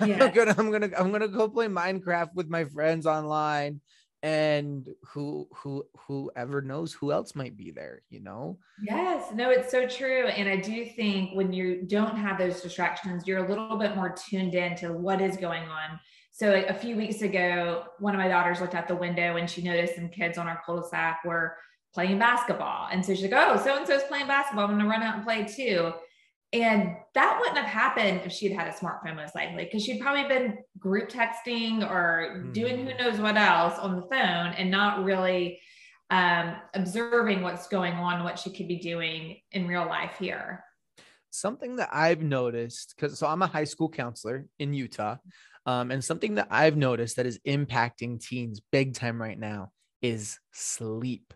Yeah. 0.00 0.24
I'm 0.24 0.32
gonna, 0.32 0.54
I'm 0.56 0.70
gonna, 0.70 0.90
I'm 0.96 1.12
gonna 1.12 1.28
go 1.28 1.50
play 1.50 1.66
Minecraft 1.66 2.30
with 2.32 2.48
my 2.48 2.64
friends 2.64 3.04
online." 3.04 3.82
And 4.22 4.88
who 5.04 5.46
who 5.54 5.84
whoever 5.96 6.60
knows 6.60 6.92
who 6.92 7.12
else 7.12 7.36
might 7.36 7.56
be 7.56 7.70
there 7.70 8.02
you 8.10 8.20
know? 8.20 8.58
Yes 8.82 9.32
no 9.32 9.50
it's 9.50 9.70
so 9.70 9.86
true 9.86 10.26
and 10.26 10.48
i 10.48 10.56
do 10.56 10.84
think 10.84 11.36
when 11.36 11.52
you 11.52 11.82
don't 11.82 12.16
have 12.16 12.36
those 12.36 12.60
distractions 12.60 13.26
you're 13.26 13.44
a 13.44 13.48
little 13.48 13.76
bit 13.76 13.94
more 13.94 14.14
tuned 14.28 14.54
in 14.54 14.74
to 14.76 14.92
what 14.92 15.20
is 15.20 15.36
going 15.36 15.62
on. 15.64 16.00
So 16.32 16.64
a 16.68 16.74
few 16.74 16.96
weeks 16.96 17.22
ago 17.22 17.84
one 17.98 18.14
of 18.14 18.18
my 18.18 18.28
daughters 18.28 18.60
looked 18.60 18.74
out 18.74 18.88
the 18.88 18.96
window 18.96 19.36
and 19.36 19.48
she 19.48 19.62
noticed 19.62 19.94
some 19.94 20.08
kids 20.08 20.36
on 20.36 20.48
our 20.48 20.60
cul-de-sac 20.66 21.20
were 21.24 21.56
playing 21.94 22.18
basketball 22.18 22.88
and 22.90 23.04
so 23.04 23.14
she's 23.14 23.30
like 23.30 23.32
oh 23.34 23.60
so 23.62 23.76
and 23.76 23.86
so's 23.86 24.02
playing 24.04 24.26
basketball 24.26 24.64
i'm 24.64 24.76
gonna 24.76 24.88
run 24.88 25.02
out 25.02 25.16
and 25.16 25.24
play 25.24 25.44
too 25.44 25.92
and 26.52 26.96
that 27.14 27.38
wouldn't 27.38 27.58
have 27.58 27.66
happened 27.66 28.22
if 28.24 28.32
she'd 28.32 28.52
had 28.52 28.68
a 28.68 28.72
smartphone, 28.72 29.16
most 29.16 29.34
likely, 29.34 29.64
because 29.64 29.84
she'd 29.84 30.00
probably 30.00 30.26
been 30.28 30.58
group 30.78 31.10
texting 31.10 31.88
or 31.88 32.44
doing 32.52 32.86
who 32.86 32.92
mm. 32.92 32.98
knows 32.98 33.20
what 33.20 33.36
else 33.36 33.78
on 33.78 33.96
the 33.96 34.02
phone 34.02 34.54
and 34.54 34.70
not 34.70 35.04
really 35.04 35.60
um, 36.10 36.56
observing 36.72 37.42
what's 37.42 37.68
going 37.68 37.92
on, 37.94 38.24
what 38.24 38.38
she 38.38 38.50
could 38.50 38.66
be 38.66 38.78
doing 38.78 39.36
in 39.52 39.68
real 39.68 39.86
life 39.86 40.16
here. 40.18 40.64
Something 41.30 41.76
that 41.76 41.90
I've 41.92 42.22
noticed, 42.22 42.94
because 42.96 43.18
so 43.18 43.26
I'm 43.26 43.42
a 43.42 43.46
high 43.46 43.64
school 43.64 43.90
counselor 43.90 44.46
in 44.58 44.72
Utah, 44.72 45.16
um, 45.66 45.90
and 45.90 46.02
something 46.02 46.36
that 46.36 46.48
I've 46.50 46.78
noticed 46.78 47.16
that 47.16 47.26
is 47.26 47.38
impacting 47.46 48.18
teens 48.22 48.62
big 48.72 48.94
time 48.94 49.20
right 49.20 49.38
now 49.38 49.70
is 50.00 50.38
sleep 50.52 51.34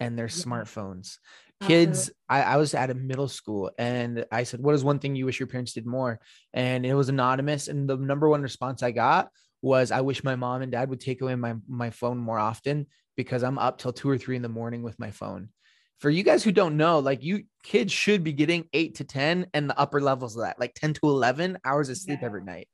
and 0.00 0.18
their 0.18 0.26
yeah. 0.26 0.32
smartphones 0.32 1.16
kids 1.62 2.08
uh-huh. 2.08 2.40
I, 2.40 2.54
I 2.54 2.56
was 2.56 2.74
at 2.74 2.90
a 2.90 2.94
middle 2.94 3.28
school 3.28 3.70
and 3.78 4.24
i 4.32 4.44
said 4.44 4.60
what 4.60 4.74
is 4.74 4.84
one 4.84 4.98
thing 4.98 5.14
you 5.14 5.26
wish 5.26 5.40
your 5.40 5.46
parents 5.46 5.72
did 5.72 5.86
more? 5.86 6.20
And 6.52 6.86
it 6.86 6.94
was 6.94 7.08
anonymous 7.08 7.68
and 7.68 7.88
the 7.88 7.96
number 7.96 8.28
one 8.28 8.42
response 8.42 8.82
i 8.82 8.90
got 8.90 9.28
was 9.62 9.90
i 9.90 10.00
wish 10.00 10.24
my 10.24 10.36
mom 10.36 10.62
and 10.62 10.72
dad 10.72 10.88
would 10.88 11.00
take 11.00 11.20
away 11.20 11.34
my 11.34 11.54
my 11.68 11.90
phone 11.90 12.18
more 12.18 12.38
often 12.38 12.86
because 13.16 13.42
i'm 13.42 13.58
up 13.58 13.78
till 13.78 13.92
two 13.92 14.08
or 14.08 14.18
three 14.18 14.36
in 14.36 14.42
the 14.42 14.48
morning 14.48 14.82
with 14.82 14.98
my 14.98 15.10
phone. 15.10 15.50
For 15.98 16.08
you 16.08 16.22
guys 16.22 16.42
who 16.42 16.50
don't 16.50 16.78
know 16.78 16.98
like 17.00 17.22
you 17.22 17.44
kids 17.62 17.92
should 17.92 18.24
be 18.24 18.32
getting 18.32 18.66
eight 18.72 18.94
to 18.96 19.04
ten 19.04 19.46
and 19.52 19.68
the 19.68 19.78
upper 19.78 20.00
levels 20.00 20.34
of 20.34 20.42
that 20.42 20.58
like 20.58 20.72
10 20.74 20.94
to 20.94 21.00
11 21.02 21.58
hours 21.62 21.90
of 21.90 21.98
sleep 21.98 22.20
yeah. 22.22 22.26
every 22.26 22.42
night 22.42 22.68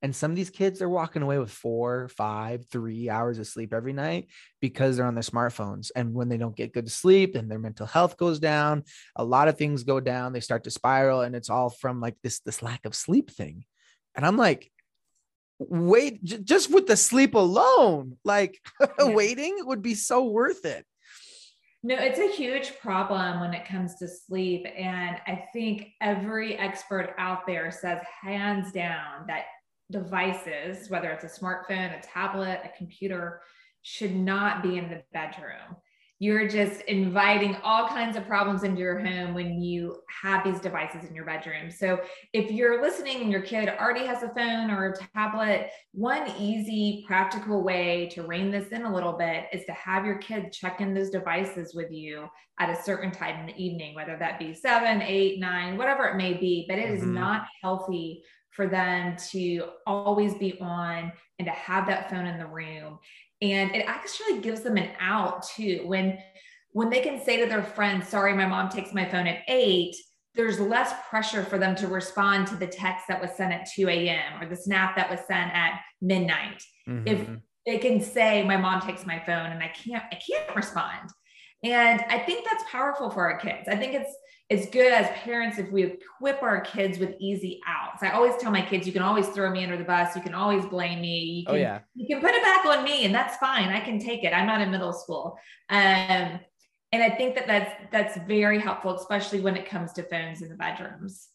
and 0.00 0.14
some 0.14 0.30
of 0.30 0.36
these 0.36 0.50
kids, 0.50 0.78
they're 0.78 0.88
walking 0.88 1.22
away 1.22 1.38
with 1.38 1.50
four, 1.50 2.08
five, 2.08 2.66
three 2.70 3.10
hours 3.10 3.38
of 3.38 3.48
sleep 3.48 3.74
every 3.74 3.92
night 3.92 4.28
because 4.60 4.96
they're 4.96 5.06
on 5.06 5.14
their 5.14 5.22
smartphones. 5.22 5.90
And 5.96 6.14
when 6.14 6.28
they 6.28 6.36
don't 6.36 6.56
get 6.56 6.72
good 6.72 6.90
sleep, 6.90 7.34
and 7.34 7.50
their 7.50 7.58
mental 7.58 7.86
health 7.86 8.16
goes 8.16 8.38
down. 8.38 8.84
A 9.16 9.24
lot 9.24 9.48
of 9.48 9.58
things 9.58 9.82
go 9.82 9.98
down. 9.98 10.32
They 10.32 10.40
start 10.40 10.64
to 10.64 10.70
spiral, 10.70 11.22
and 11.22 11.34
it's 11.34 11.50
all 11.50 11.70
from 11.70 12.00
like 12.00 12.16
this 12.22 12.38
this 12.40 12.62
lack 12.62 12.84
of 12.84 12.94
sleep 12.94 13.30
thing. 13.30 13.64
And 14.14 14.24
I'm 14.24 14.36
like, 14.36 14.70
wait, 15.58 16.22
j- 16.22 16.38
just 16.38 16.72
with 16.72 16.86
the 16.86 16.96
sleep 16.96 17.34
alone, 17.34 18.18
like 18.24 18.60
waiting 19.00 19.56
would 19.62 19.82
be 19.82 19.94
so 19.94 20.24
worth 20.24 20.64
it. 20.64 20.86
No, 21.82 21.94
it's 21.94 22.18
a 22.18 22.36
huge 22.36 22.78
problem 22.80 23.40
when 23.40 23.54
it 23.54 23.64
comes 23.64 23.96
to 23.96 24.08
sleep. 24.08 24.66
And 24.76 25.16
I 25.26 25.44
think 25.52 25.92
every 26.00 26.56
expert 26.56 27.14
out 27.18 27.46
there 27.46 27.70
says 27.70 28.00
hands 28.22 28.72
down 28.72 29.26
that 29.28 29.44
devices, 29.90 30.90
whether 30.90 31.10
it's 31.10 31.24
a 31.24 31.40
smartphone, 31.40 31.98
a 31.98 32.02
tablet, 32.02 32.60
a 32.64 32.76
computer, 32.76 33.40
should 33.82 34.14
not 34.14 34.62
be 34.62 34.76
in 34.76 34.90
the 34.90 35.02
bedroom. 35.12 35.76
You're 36.20 36.48
just 36.48 36.80
inviting 36.82 37.54
all 37.62 37.86
kinds 37.86 38.16
of 38.16 38.26
problems 38.26 38.64
into 38.64 38.80
your 38.80 38.98
home 38.98 39.34
when 39.34 39.62
you 39.62 39.98
have 40.22 40.42
these 40.42 40.60
devices 40.60 41.08
in 41.08 41.14
your 41.14 41.24
bedroom. 41.24 41.70
So, 41.70 42.00
if 42.32 42.50
you're 42.50 42.82
listening 42.82 43.20
and 43.20 43.30
your 43.30 43.42
kid 43.42 43.68
already 43.68 44.04
has 44.04 44.24
a 44.24 44.28
phone 44.30 44.68
or 44.68 44.88
a 44.88 44.96
tablet, 45.14 45.70
one 45.92 46.28
easy, 46.36 47.04
practical 47.06 47.62
way 47.62 48.10
to 48.14 48.24
rein 48.24 48.50
this 48.50 48.70
in 48.70 48.84
a 48.84 48.92
little 48.92 49.12
bit 49.12 49.44
is 49.52 49.64
to 49.66 49.72
have 49.72 50.04
your 50.04 50.18
kid 50.18 50.52
check 50.52 50.80
in 50.80 50.92
those 50.92 51.10
devices 51.10 51.72
with 51.72 51.92
you 51.92 52.26
at 52.58 52.68
a 52.68 52.82
certain 52.82 53.12
time 53.12 53.38
in 53.38 53.46
the 53.46 53.62
evening, 53.62 53.94
whether 53.94 54.16
that 54.16 54.40
be 54.40 54.52
seven, 54.52 55.00
eight, 55.02 55.38
nine, 55.38 55.76
whatever 55.78 56.06
it 56.06 56.16
may 56.16 56.34
be. 56.34 56.66
But 56.68 56.80
it 56.80 56.86
mm-hmm. 56.86 56.96
is 56.96 57.04
not 57.04 57.46
healthy 57.62 58.24
for 58.58 58.66
them 58.66 59.14
to 59.30 59.62
always 59.86 60.34
be 60.34 60.58
on 60.60 61.12
and 61.38 61.46
to 61.46 61.52
have 61.52 61.86
that 61.86 62.10
phone 62.10 62.26
in 62.26 62.38
the 62.38 62.46
room 62.46 62.98
and 63.40 63.72
it 63.72 63.84
actually 63.86 64.40
gives 64.40 64.62
them 64.62 64.76
an 64.76 64.90
out 64.98 65.46
too 65.46 65.82
when 65.86 66.18
when 66.72 66.90
they 66.90 67.00
can 67.00 67.22
say 67.24 67.40
to 67.40 67.46
their 67.46 67.62
friends 67.62 68.08
sorry 68.08 68.34
my 68.34 68.46
mom 68.46 68.68
takes 68.68 68.92
my 68.92 69.08
phone 69.08 69.28
at 69.28 69.42
8 69.46 69.94
there's 70.34 70.58
less 70.58 70.92
pressure 71.08 71.44
for 71.44 71.56
them 71.56 71.76
to 71.76 71.86
respond 71.86 72.48
to 72.48 72.56
the 72.56 72.66
text 72.66 73.04
that 73.08 73.20
was 73.20 73.30
sent 73.36 73.52
at 73.52 73.68
2 73.74 73.88
a.m. 73.88 74.42
or 74.42 74.48
the 74.48 74.56
snap 74.56 74.96
that 74.96 75.10
was 75.10 75.20
sent 75.26 75.52
at 75.52 75.80
midnight. 76.00 76.62
Mm-hmm. 76.88 77.06
If 77.06 77.28
they 77.66 77.78
can 77.78 78.00
say, 78.00 78.44
My 78.44 78.56
mom 78.56 78.80
takes 78.80 79.04
my 79.04 79.18
phone 79.26 79.50
and 79.50 79.62
I 79.62 79.68
can't, 79.68 80.04
I 80.12 80.14
can't 80.14 80.56
respond. 80.56 81.10
And 81.64 82.04
I 82.08 82.20
think 82.20 82.44
that's 82.44 82.62
powerful 82.70 83.10
for 83.10 83.28
our 83.28 83.38
kids. 83.38 83.68
I 83.68 83.74
think 83.74 83.94
it's 83.94 84.14
it's 84.50 84.70
good 84.70 84.92
as 84.92 85.06
parents 85.10 85.58
if 85.58 85.70
we 85.70 85.84
equip 85.84 86.42
our 86.42 86.62
kids 86.62 86.98
with 86.98 87.14
easy 87.18 87.60
outs. 87.66 88.02
I 88.02 88.10
always 88.10 88.34
tell 88.40 88.50
my 88.50 88.62
kids, 88.62 88.86
you 88.86 88.94
can 88.94 89.02
always 89.02 89.28
throw 89.28 89.50
me 89.50 89.62
under 89.62 89.76
the 89.76 89.84
bus. 89.84 90.16
You 90.16 90.22
can 90.22 90.34
always 90.34 90.64
blame 90.64 91.02
me. 91.02 91.18
You 91.18 91.44
oh, 91.48 91.52
can, 91.52 91.54
oh, 91.54 91.62
yeah. 91.62 91.80
you 91.94 92.06
can 92.06 92.22
put 92.22 92.34
it 92.34 92.42
back 92.42 92.64
on 92.64 92.82
me 92.82 93.04
and 93.04 93.14
that's 93.14 93.36
fine. 93.36 93.68
I 93.68 93.80
can 93.80 93.98
take 93.98 94.24
it. 94.24 94.32
I'm 94.32 94.46
not 94.46 94.62
in 94.62 94.70
middle 94.70 94.94
school. 94.94 95.38
Um, 95.68 96.40
and 96.90 97.02
I 97.02 97.10
think 97.10 97.34
that 97.34 97.46
that's, 97.46 97.70
that's 97.92 98.26
very 98.26 98.58
helpful, 98.58 98.96
especially 98.96 99.40
when 99.40 99.54
it 99.54 99.68
comes 99.68 99.92
to 99.94 100.02
phones 100.02 100.40
in 100.40 100.48
the 100.48 100.54
bedrooms. 100.54 101.28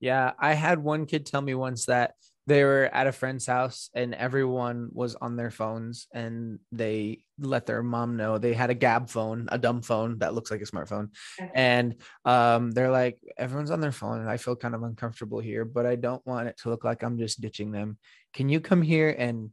Yeah. 0.00 0.32
I 0.38 0.54
had 0.54 0.78
one 0.78 1.04
kid 1.04 1.26
tell 1.26 1.42
me 1.42 1.54
once 1.54 1.84
that 1.86 2.14
they 2.46 2.64
were 2.64 2.88
at 2.90 3.06
a 3.06 3.12
friend's 3.12 3.44
house 3.44 3.90
and 3.94 4.14
everyone 4.14 4.88
was 4.92 5.14
on 5.16 5.36
their 5.36 5.50
phones 5.50 6.06
and 6.14 6.60
they 6.72 7.24
let 7.38 7.66
their 7.66 7.82
mom 7.82 8.16
know 8.16 8.38
they 8.38 8.52
had 8.52 8.70
a 8.70 8.74
Gabb 8.74 9.08
phone 9.08 9.48
a 9.50 9.58
dumb 9.58 9.82
phone 9.82 10.18
that 10.18 10.34
looks 10.34 10.50
like 10.50 10.60
a 10.60 10.64
smartphone 10.64 11.10
okay. 11.40 11.50
and 11.54 11.96
um, 12.24 12.70
they're 12.72 12.90
like 12.90 13.18
everyone's 13.36 13.70
on 13.70 13.80
their 13.80 13.92
phone 13.92 14.20
and 14.20 14.30
i 14.30 14.36
feel 14.36 14.56
kind 14.56 14.74
of 14.74 14.82
uncomfortable 14.82 15.38
here 15.38 15.64
but 15.64 15.86
i 15.86 15.96
don't 15.96 16.24
want 16.26 16.48
it 16.48 16.56
to 16.58 16.68
look 16.68 16.84
like 16.84 17.02
i'm 17.02 17.18
just 17.18 17.40
ditching 17.40 17.70
them 17.70 17.98
can 18.32 18.48
you 18.48 18.60
come 18.60 18.82
here 18.82 19.14
and 19.16 19.50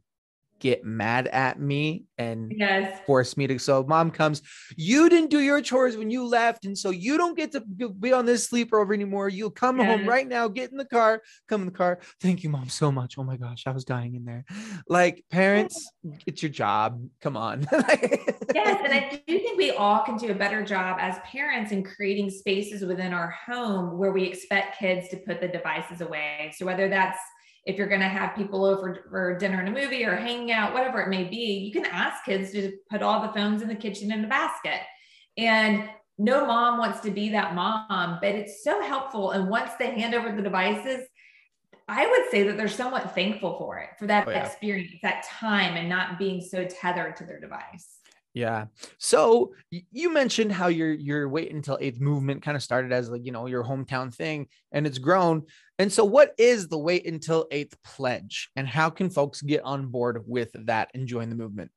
get 0.58 0.84
mad 0.84 1.26
at 1.28 1.60
me 1.60 2.04
and 2.18 2.52
yes. 2.56 3.00
force 3.06 3.36
me 3.36 3.46
to. 3.46 3.58
So 3.58 3.84
mom 3.84 4.10
comes, 4.10 4.42
you 4.76 5.08
didn't 5.08 5.30
do 5.30 5.40
your 5.40 5.60
chores 5.60 5.96
when 5.96 6.10
you 6.10 6.26
left, 6.26 6.64
and 6.64 6.76
so 6.76 6.90
you 6.90 7.16
don't 7.16 7.36
get 7.36 7.52
to 7.52 7.60
be 7.60 8.12
on 8.12 8.26
this 8.26 8.48
sleepover 8.48 8.94
anymore. 8.94 9.28
You'll 9.28 9.50
come 9.50 9.78
yes. 9.78 9.86
home 9.86 10.08
right 10.08 10.26
now, 10.26 10.48
get 10.48 10.70
in 10.70 10.76
the 10.76 10.84
car, 10.84 11.22
come 11.48 11.62
in 11.62 11.66
the 11.66 11.72
car. 11.72 11.98
Thank 12.20 12.42
you, 12.42 12.50
mom, 12.50 12.68
so 12.68 12.90
much. 12.90 13.18
Oh 13.18 13.24
my 13.24 13.36
gosh, 13.36 13.64
I 13.66 13.70
was 13.70 13.84
dying 13.84 14.14
in 14.14 14.24
there. 14.24 14.44
Like 14.88 15.24
parents, 15.30 15.90
it's 16.26 16.42
your 16.42 16.50
job. 16.50 17.06
Come 17.20 17.36
on. 17.36 17.66
yes, 17.72 18.80
and 18.84 18.92
I 18.92 19.22
do 19.26 19.38
think 19.38 19.58
we 19.58 19.72
all 19.72 20.02
can 20.04 20.16
do 20.16 20.30
a 20.30 20.34
better 20.34 20.64
job 20.64 20.98
as 21.00 21.18
parents 21.20 21.72
in 21.72 21.82
creating 21.82 22.30
spaces 22.30 22.82
within 22.82 23.12
our 23.12 23.34
home 23.46 23.98
where 23.98 24.12
we 24.12 24.24
expect 24.24 24.78
kids 24.78 25.08
to 25.08 25.16
put 25.16 25.40
the 25.40 25.48
devices 25.48 26.00
away. 26.00 26.52
So 26.56 26.66
whether 26.66 26.88
that's 26.88 27.18
if 27.66 27.76
you're 27.76 27.88
going 27.88 28.00
to 28.00 28.08
have 28.08 28.36
people 28.36 28.64
over 28.64 29.04
for 29.10 29.36
dinner 29.38 29.58
and 29.58 29.68
a 29.68 29.80
movie 29.80 30.04
or 30.04 30.14
hanging 30.14 30.52
out, 30.52 30.72
whatever 30.72 31.00
it 31.00 31.08
may 31.08 31.24
be, 31.24 31.58
you 31.58 31.72
can 31.72 31.84
ask 31.84 32.24
kids 32.24 32.52
to 32.52 32.72
put 32.88 33.02
all 33.02 33.20
the 33.20 33.32
phones 33.32 33.60
in 33.60 33.68
the 33.68 33.74
kitchen 33.74 34.12
in 34.12 34.24
a 34.24 34.28
basket. 34.28 34.80
And 35.36 35.88
no 36.16 36.46
mom 36.46 36.78
wants 36.78 37.00
to 37.00 37.10
be 37.10 37.30
that 37.30 37.56
mom, 37.56 38.18
but 38.22 38.34
it's 38.34 38.62
so 38.62 38.80
helpful. 38.80 39.32
And 39.32 39.48
once 39.48 39.72
they 39.78 39.98
hand 39.98 40.14
over 40.14 40.30
the 40.30 40.42
devices, 40.42 41.06
I 41.88 42.06
would 42.06 42.30
say 42.30 42.44
that 42.44 42.56
they're 42.56 42.68
somewhat 42.68 43.14
thankful 43.14 43.58
for 43.58 43.78
it, 43.78 43.90
for 43.98 44.06
that 44.06 44.26
oh, 44.26 44.30
yeah. 44.30 44.46
experience, 44.46 44.92
that 45.02 45.24
time, 45.24 45.76
and 45.76 45.88
not 45.88 46.18
being 46.18 46.40
so 46.40 46.64
tethered 46.64 47.16
to 47.16 47.24
their 47.24 47.40
device. 47.40 47.98
Yeah. 48.36 48.66
So 48.98 49.54
you 49.70 50.12
mentioned 50.12 50.52
how 50.52 50.66
your 50.66 50.92
your 50.92 51.26
wait 51.26 51.50
until 51.54 51.78
eighth 51.80 52.00
movement 52.00 52.42
kind 52.42 52.54
of 52.54 52.62
started 52.62 52.92
as 52.92 53.08
like 53.08 53.24
you 53.24 53.32
know 53.32 53.46
your 53.46 53.64
hometown 53.64 54.14
thing, 54.14 54.48
and 54.72 54.86
it's 54.86 54.98
grown. 54.98 55.44
And 55.78 55.90
so, 55.90 56.04
what 56.04 56.34
is 56.36 56.68
the 56.68 56.76
wait 56.76 57.06
until 57.06 57.46
eighth 57.50 57.82
pledge, 57.82 58.50
and 58.54 58.68
how 58.68 58.90
can 58.90 59.08
folks 59.08 59.40
get 59.40 59.62
on 59.64 59.86
board 59.86 60.22
with 60.26 60.50
that 60.66 60.90
and 60.92 61.08
join 61.08 61.30
the 61.30 61.34
movement? 61.34 61.70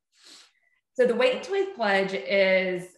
So 0.92 1.06
the 1.06 1.14
wait 1.14 1.36
until 1.36 1.54
eighth 1.54 1.76
pledge 1.76 2.12
is 2.12 2.88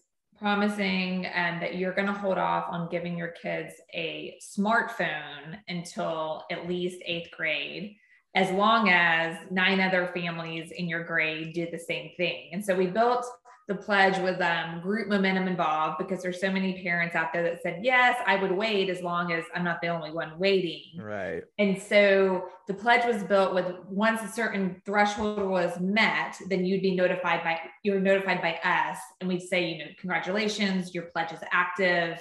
promising 0.41 1.27
um, 1.27 1.61
that 1.61 1.77
you're 1.77 1.95
going 1.95 2.09
to 2.09 2.13
hold 2.13 2.39
off 2.39 2.65
on 2.69 2.89
giving 2.91 3.17
your 3.17 3.33
kids 3.41 3.75
a 3.95 4.37
smartphone 4.43 5.57
until 5.69 6.43
at 6.51 6.67
least 6.67 7.01
eighth 7.07 7.31
grade 7.31 7.95
as 8.35 8.51
long 8.51 8.89
as 8.89 9.37
nine 9.51 9.79
other 9.79 10.11
families 10.15 10.73
in 10.73 10.89
your 10.89 11.05
grade 11.05 11.53
do 11.53 11.69
the 11.71 11.79
same 11.79 12.11
thing. 12.17 12.49
And 12.53 12.65
so 12.65 12.75
we 12.75 12.87
built 12.87 13.25
the 13.69 13.75
pledge 13.75 14.19
with 14.19 14.41
um, 14.41 14.81
group 14.81 15.09
momentum 15.09 15.47
involved 15.47 15.99
because 15.99 16.23
there's 16.23 16.41
so 16.41 16.51
many 16.51 16.83
parents 16.83 17.15
out 17.15 17.33
there 17.33 17.43
that 17.43 17.63
said 17.63 17.81
yes 17.83 18.19
i 18.27 18.37
would 18.37 18.51
wait 18.51 18.89
as 18.89 19.01
long 19.03 19.33
as 19.33 19.45
i'm 19.55 19.65
not 19.65 19.81
the 19.81 19.89
only 19.89 20.11
one 20.11 20.39
waiting. 20.39 20.83
Right. 20.99 21.43
And 21.59 21.81
so 21.81 22.49
the 22.67 22.75
pledge 22.75 23.05
was 23.05 23.23
built 23.23 23.55
with 23.55 23.75
once 23.89 24.23
a 24.23 24.29
certain 24.29 24.81
threshold 24.85 25.43
was 25.43 25.79
met 25.81 26.37
then 26.49 26.65
you'd 26.65 26.83
be 26.83 26.95
notified 26.95 27.45
by 27.45 27.61
you're 27.83 28.01
notified 28.01 28.43
by 28.43 28.55
us 28.65 28.99
and 29.21 29.29
we'd 29.29 29.43
say 29.43 29.67
you 29.67 29.79
know 29.79 29.91
congratulations 29.99 30.95
your 30.95 31.05
pledge 31.05 31.33
is 31.33 31.41
active. 31.53 32.19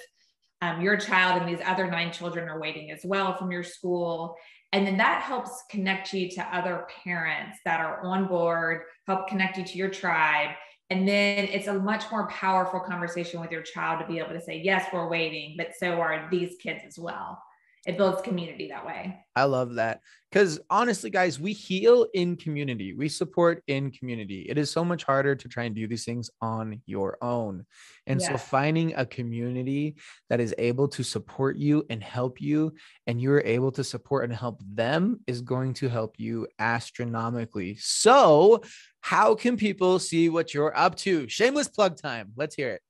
Um, 0.64 0.80
your 0.80 0.96
child 0.96 1.42
and 1.42 1.50
these 1.50 1.66
other 1.66 1.90
nine 1.90 2.12
children 2.12 2.48
are 2.48 2.60
waiting 2.60 2.92
as 2.92 3.00
well 3.04 3.36
from 3.36 3.52
your 3.52 3.64
school. 3.64 4.36
And 4.74 4.86
then 4.86 4.96
that 4.98 5.24
helps 5.24 5.64
connect 5.72 6.14
you 6.14 6.30
to 6.30 6.56
other 6.56 6.86
parents 7.04 7.58
that 7.66 7.80
are 7.82 8.06
on 8.06 8.28
board 8.28 8.84
help 9.08 9.28
connect 9.28 9.58
you 9.58 9.66
to 9.66 9.78
your 9.78 9.90
tribe 9.90 10.52
and 10.92 11.08
then 11.08 11.46
it's 11.46 11.68
a 11.68 11.74
much 11.74 12.04
more 12.12 12.28
powerful 12.28 12.82
conversation 12.82 13.40
with 13.40 13.50
your 13.50 13.62
child 13.62 14.02
to 14.02 14.06
be 14.06 14.20
able 14.20 14.34
to 14.34 14.42
say, 14.42 14.60
yes, 14.60 14.88
we're 14.92 15.08
waiting, 15.08 15.56
but 15.58 15.70
so 15.74 16.02
are 16.02 16.28
these 16.30 16.58
kids 16.58 16.82
as 16.86 17.00
well. 17.00 17.42
It 17.88 17.98
builds 17.98 18.22
community 18.22 18.68
that 18.68 18.86
way. 18.86 19.26
I 19.36 19.46
love 19.46 19.76
that. 19.76 20.02
Because 20.30 20.60
honestly, 20.70 21.10
guys, 21.10 21.40
we 21.40 21.52
heal 21.52 22.06
in 22.14 22.36
community, 22.36 22.94
we 22.94 23.10
support 23.10 23.64
in 23.68 23.90
community. 23.92 24.46
It 24.48 24.58
is 24.58 24.70
so 24.70 24.86
much 24.86 25.04
harder 25.04 25.36
to 25.36 25.48
try 25.50 25.64
and 25.64 25.76
do 25.76 25.88
these 25.88 26.06
things 26.06 26.30
on 26.42 26.82
your 26.86 27.18
own. 27.22 27.66
And 28.06 28.22
so, 28.22 28.38
finding 28.38 28.94
a 28.96 29.06
community 29.06 29.96
that 30.30 30.40
is 30.40 30.54
able 30.58 30.88
to 30.90 31.04
support 31.04 31.58
you 31.58 31.86
and 31.90 32.04
help 32.04 32.40
you, 32.40 32.74
and 33.08 33.20
you're 33.20 33.42
able 33.42 33.72
to 33.74 33.84
support 33.84 34.26
and 34.26 34.34
help 34.34 34.62
them 34.66 35.20
is 35.28 35.42
going 35.42 35.74
to 35.76 35.90
help 35.90 36.16
you 36.18 36.48
astronomically. 36.60 37.78
So, 37.80 38.62
how 39.02 39.34
can 39.34 39.58
people 39.58 39.98
see 39.98 40.30
what 40.30 40.54
you're 40.54 40.78
up 40.78 40.96
to? 40.98 41.28
Shameless 41.28 41.68
plug 41.68 41.98
time. 41.98 42.32
Let's 42.36 42.56
hear 42.56 42.70
it. 42.70 42.82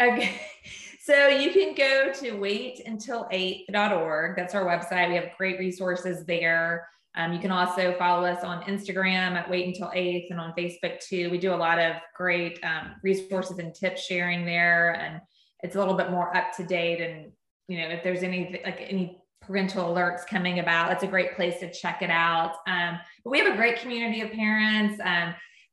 Okay. 0.00 0.40
So 1.06 1.28
you 1.28 1.52
can 1.52 1.74
go 1.76 2.12
to 2.14 2.32
waituntil8th.org. 2.32 4.36
That's 4.36 4.56
our 4.56 4.64
website. 4.64 5.08
We 5.08 5.14
have 5.14 5.28
great 5.38 5.60
resources 5.60 6.26
there. 6.26 6.88
Um, 7.14 7.32
you 7.32 7.38
can 7.38 7.52
also 7.52 7.94
follow 7.96 8.26
us 8.26 8.42
on 8.42 8.64
Instagram 8.64 9.36
at 9.36 9.48
Wait 9.48 9.68
Until 9.68 9.90
and 9.90 10.40
on 10.40 10.52
Facebook 10.58 10.98
too. 10.98 11.30
We 11.30 11.38
do 11.38 11.54
a 11.54 11.54
lot 11.54 11.78
of 11.78 11.94
great 12.16 12.58
um, 12.64 12.96
resources 13.04 13.60
and 13.60 13.72
tips 13.72 14.02
sharing 14.02 14.44
there. 14.44 15.00
And 15.00 15.20
it's 15.62 15.76
a 15.76 15.78
little 15.78 15.94
bit 15.94 16.10
more 16.10 16.36
up 16.36 16.50
to 16.56 16.64
date. 16.64 17.00
And, 17.00 17.30
you 17.68 17.78
know, 17.78 17.86
if 17.86 18.02
there's 18.02 18.24
any, 18.24 18.60
like 18.64 18.80
any 18.80 19.22
parental 19.40 19.94
alerts 19.94 20.26
coming 20.26 20.58
about, 20.58 20.88
that's 20.88 21.04
a 21.04 21.06
great 21.06 21.36
place 21.36 21.60
to 21.60 21.70
check 21.70 22.02
it 22.02 22.10
out. 22.10 22.56
Um, 22.66 22.98
but 23.22 23.30
we 23.30 23.38
have 23.38 23.54
a 23.54 23.56
great 23.56 23.78
community 23.78 24.22
of 24.22 24.32
parents. 24.32 25.00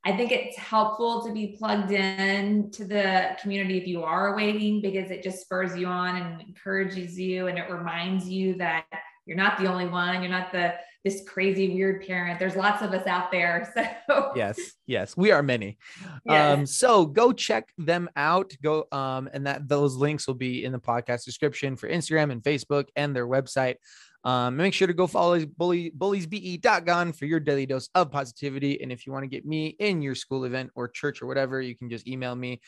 I 0.06 0.14
think 0.16 0.32
it's 0.32 0.56
helpful 0.56 1.24
to 1.24 1.32
be 1.32 1.56
plugged 1.58 1.90
in 1.90 2.70
to 2.72 2.84
the 2.84 3.36
community 3.40 3.78
if 3.78 3.86
you 3.86 4.04
are 4.04 4.36
waiting 4.36 4.82
because 4.82 5.10
it 5.10 5.22
just 5.22 5.40
spurs 5.40 5.76
you 5.76 5.86
on 5.86 6.16
and 6.16 6.40
encourages 6.42 7.18
you 7.18 7.46
and 7.46 7.58
it 7.58 7.70
reminds 7.70 8.28
you 8.28 8.54
that 8.56 8.84
you're 9.26 9.36
not 9.36 9.58
the 9.58 9.66
only 9.66 9.86
one. 9.86 10.20
You're 10.22 10.30
not 10.30 10.52
the 10.52 10.74
this 11.04 11.22
crazy 11.26 11.74
weird 11.74 12.06
parent. 12.06 12.38
There's 12.38 12.56
lots 12.56 12.82
of 12.82 12.92
us 12.92 13.06
out 13.06 13.30
there. 13.30 13.72
So 14.06 14.32
yes, 14.36 14.58
yes, 14.86 15.16
we 15.16 15.30
are 15.30 15.42
many. 15.42 15.78
Yes. 16.26 16.58
Um, 16.58 16.66
so 16.66 17.06
go 17.06 17.32
check 17.32 17.70
them 17.78 18.10
out. 18.16 18.52
Go 18.62 18.86
um, 18.92 19.30
and 19.32 19.46
that 19.46 19.66
those 19.66 19.96
links 19.96 20.26
will 20.26 20.34
be 20.34 20.62
in 20.62 20.72
the 20.72 20.78
podcast 20.78 21.24
description 21.24 21.76
for 21.76 21.88
Instagram 21.88 22.30
and 22.30 22.42
Facebook 22.42 22.88
and 22.94 23.16
their 23.16 23.26
website. 23.26 23.76
Um, 24.24 24.56
make 24.56 24.72
sure 24.72 24.86
to 24.86 24.94
go 24.94 25.06
follow 25.06 25.44
bully 25.44 25.92
bulliesbegone 25.96 27.14
for 27.14 27.26
your 27.26 27.40
daily 27.40 27.66
dose 27.66 27.90
of 27.94 28.10
positivity. 28.10 28.80
And 28.80 28.90
if 28.90 29.06
you 29.06 29.12
want 29.12 29.24
to 29.24 29.28
get 29.28 29.44
me 29.44 29.76
in 29.78 30.00
your 30.00 30.14
school 30.14 30.44
event 30.44 30.70
or 30.74 30.88
church 30.88 31.20
or 31.20 31.26
whatever, 31.26 31.60
you 31.60 31.76
can 31.76 31.90
just 31.90 32.08
email 32.08 32.34
me. 32.34 32.60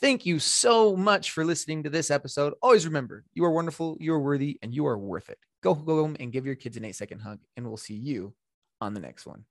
Thank 0.00 0.24
you 0.24 0.38
so 0.38 0.96
much 0.96 1.32
for 1.32 1.44
listening 1.44 1.82
to 1.82 1.90
this 1.90 2.10
episode. 2.10 2.54
Always 2.62 2.86
remember, 2.86 3.24
you 3.34 3.44
are 3.44 3.50
wonderful, 3.50 3.98
you 4.00 4.14
are 4.14 4.20
worthy, 4.20 4.58
and 4.62 4.74
you 4.74 4.86
are 4.86 4.96
worth 4.96 5.28
it. 5.28 5.38
Go 5.62 5.74
home 5.74 6.16
and 6.18 6.32
give 6.32 6.46
your 6.46 6.54
kids 6.54 6.78
an 6.78 6.86
eight 6.86 6.96
second 6.96 7.20
hug, 7.20 7.38
and 7.56 7.66
we'll 7.66 7.76
see 7.76 7.94
you 7.94 8.34
on 8.80 8.94
the 8.94 9.00
next 9.00 9.26
one. 9.26 9.44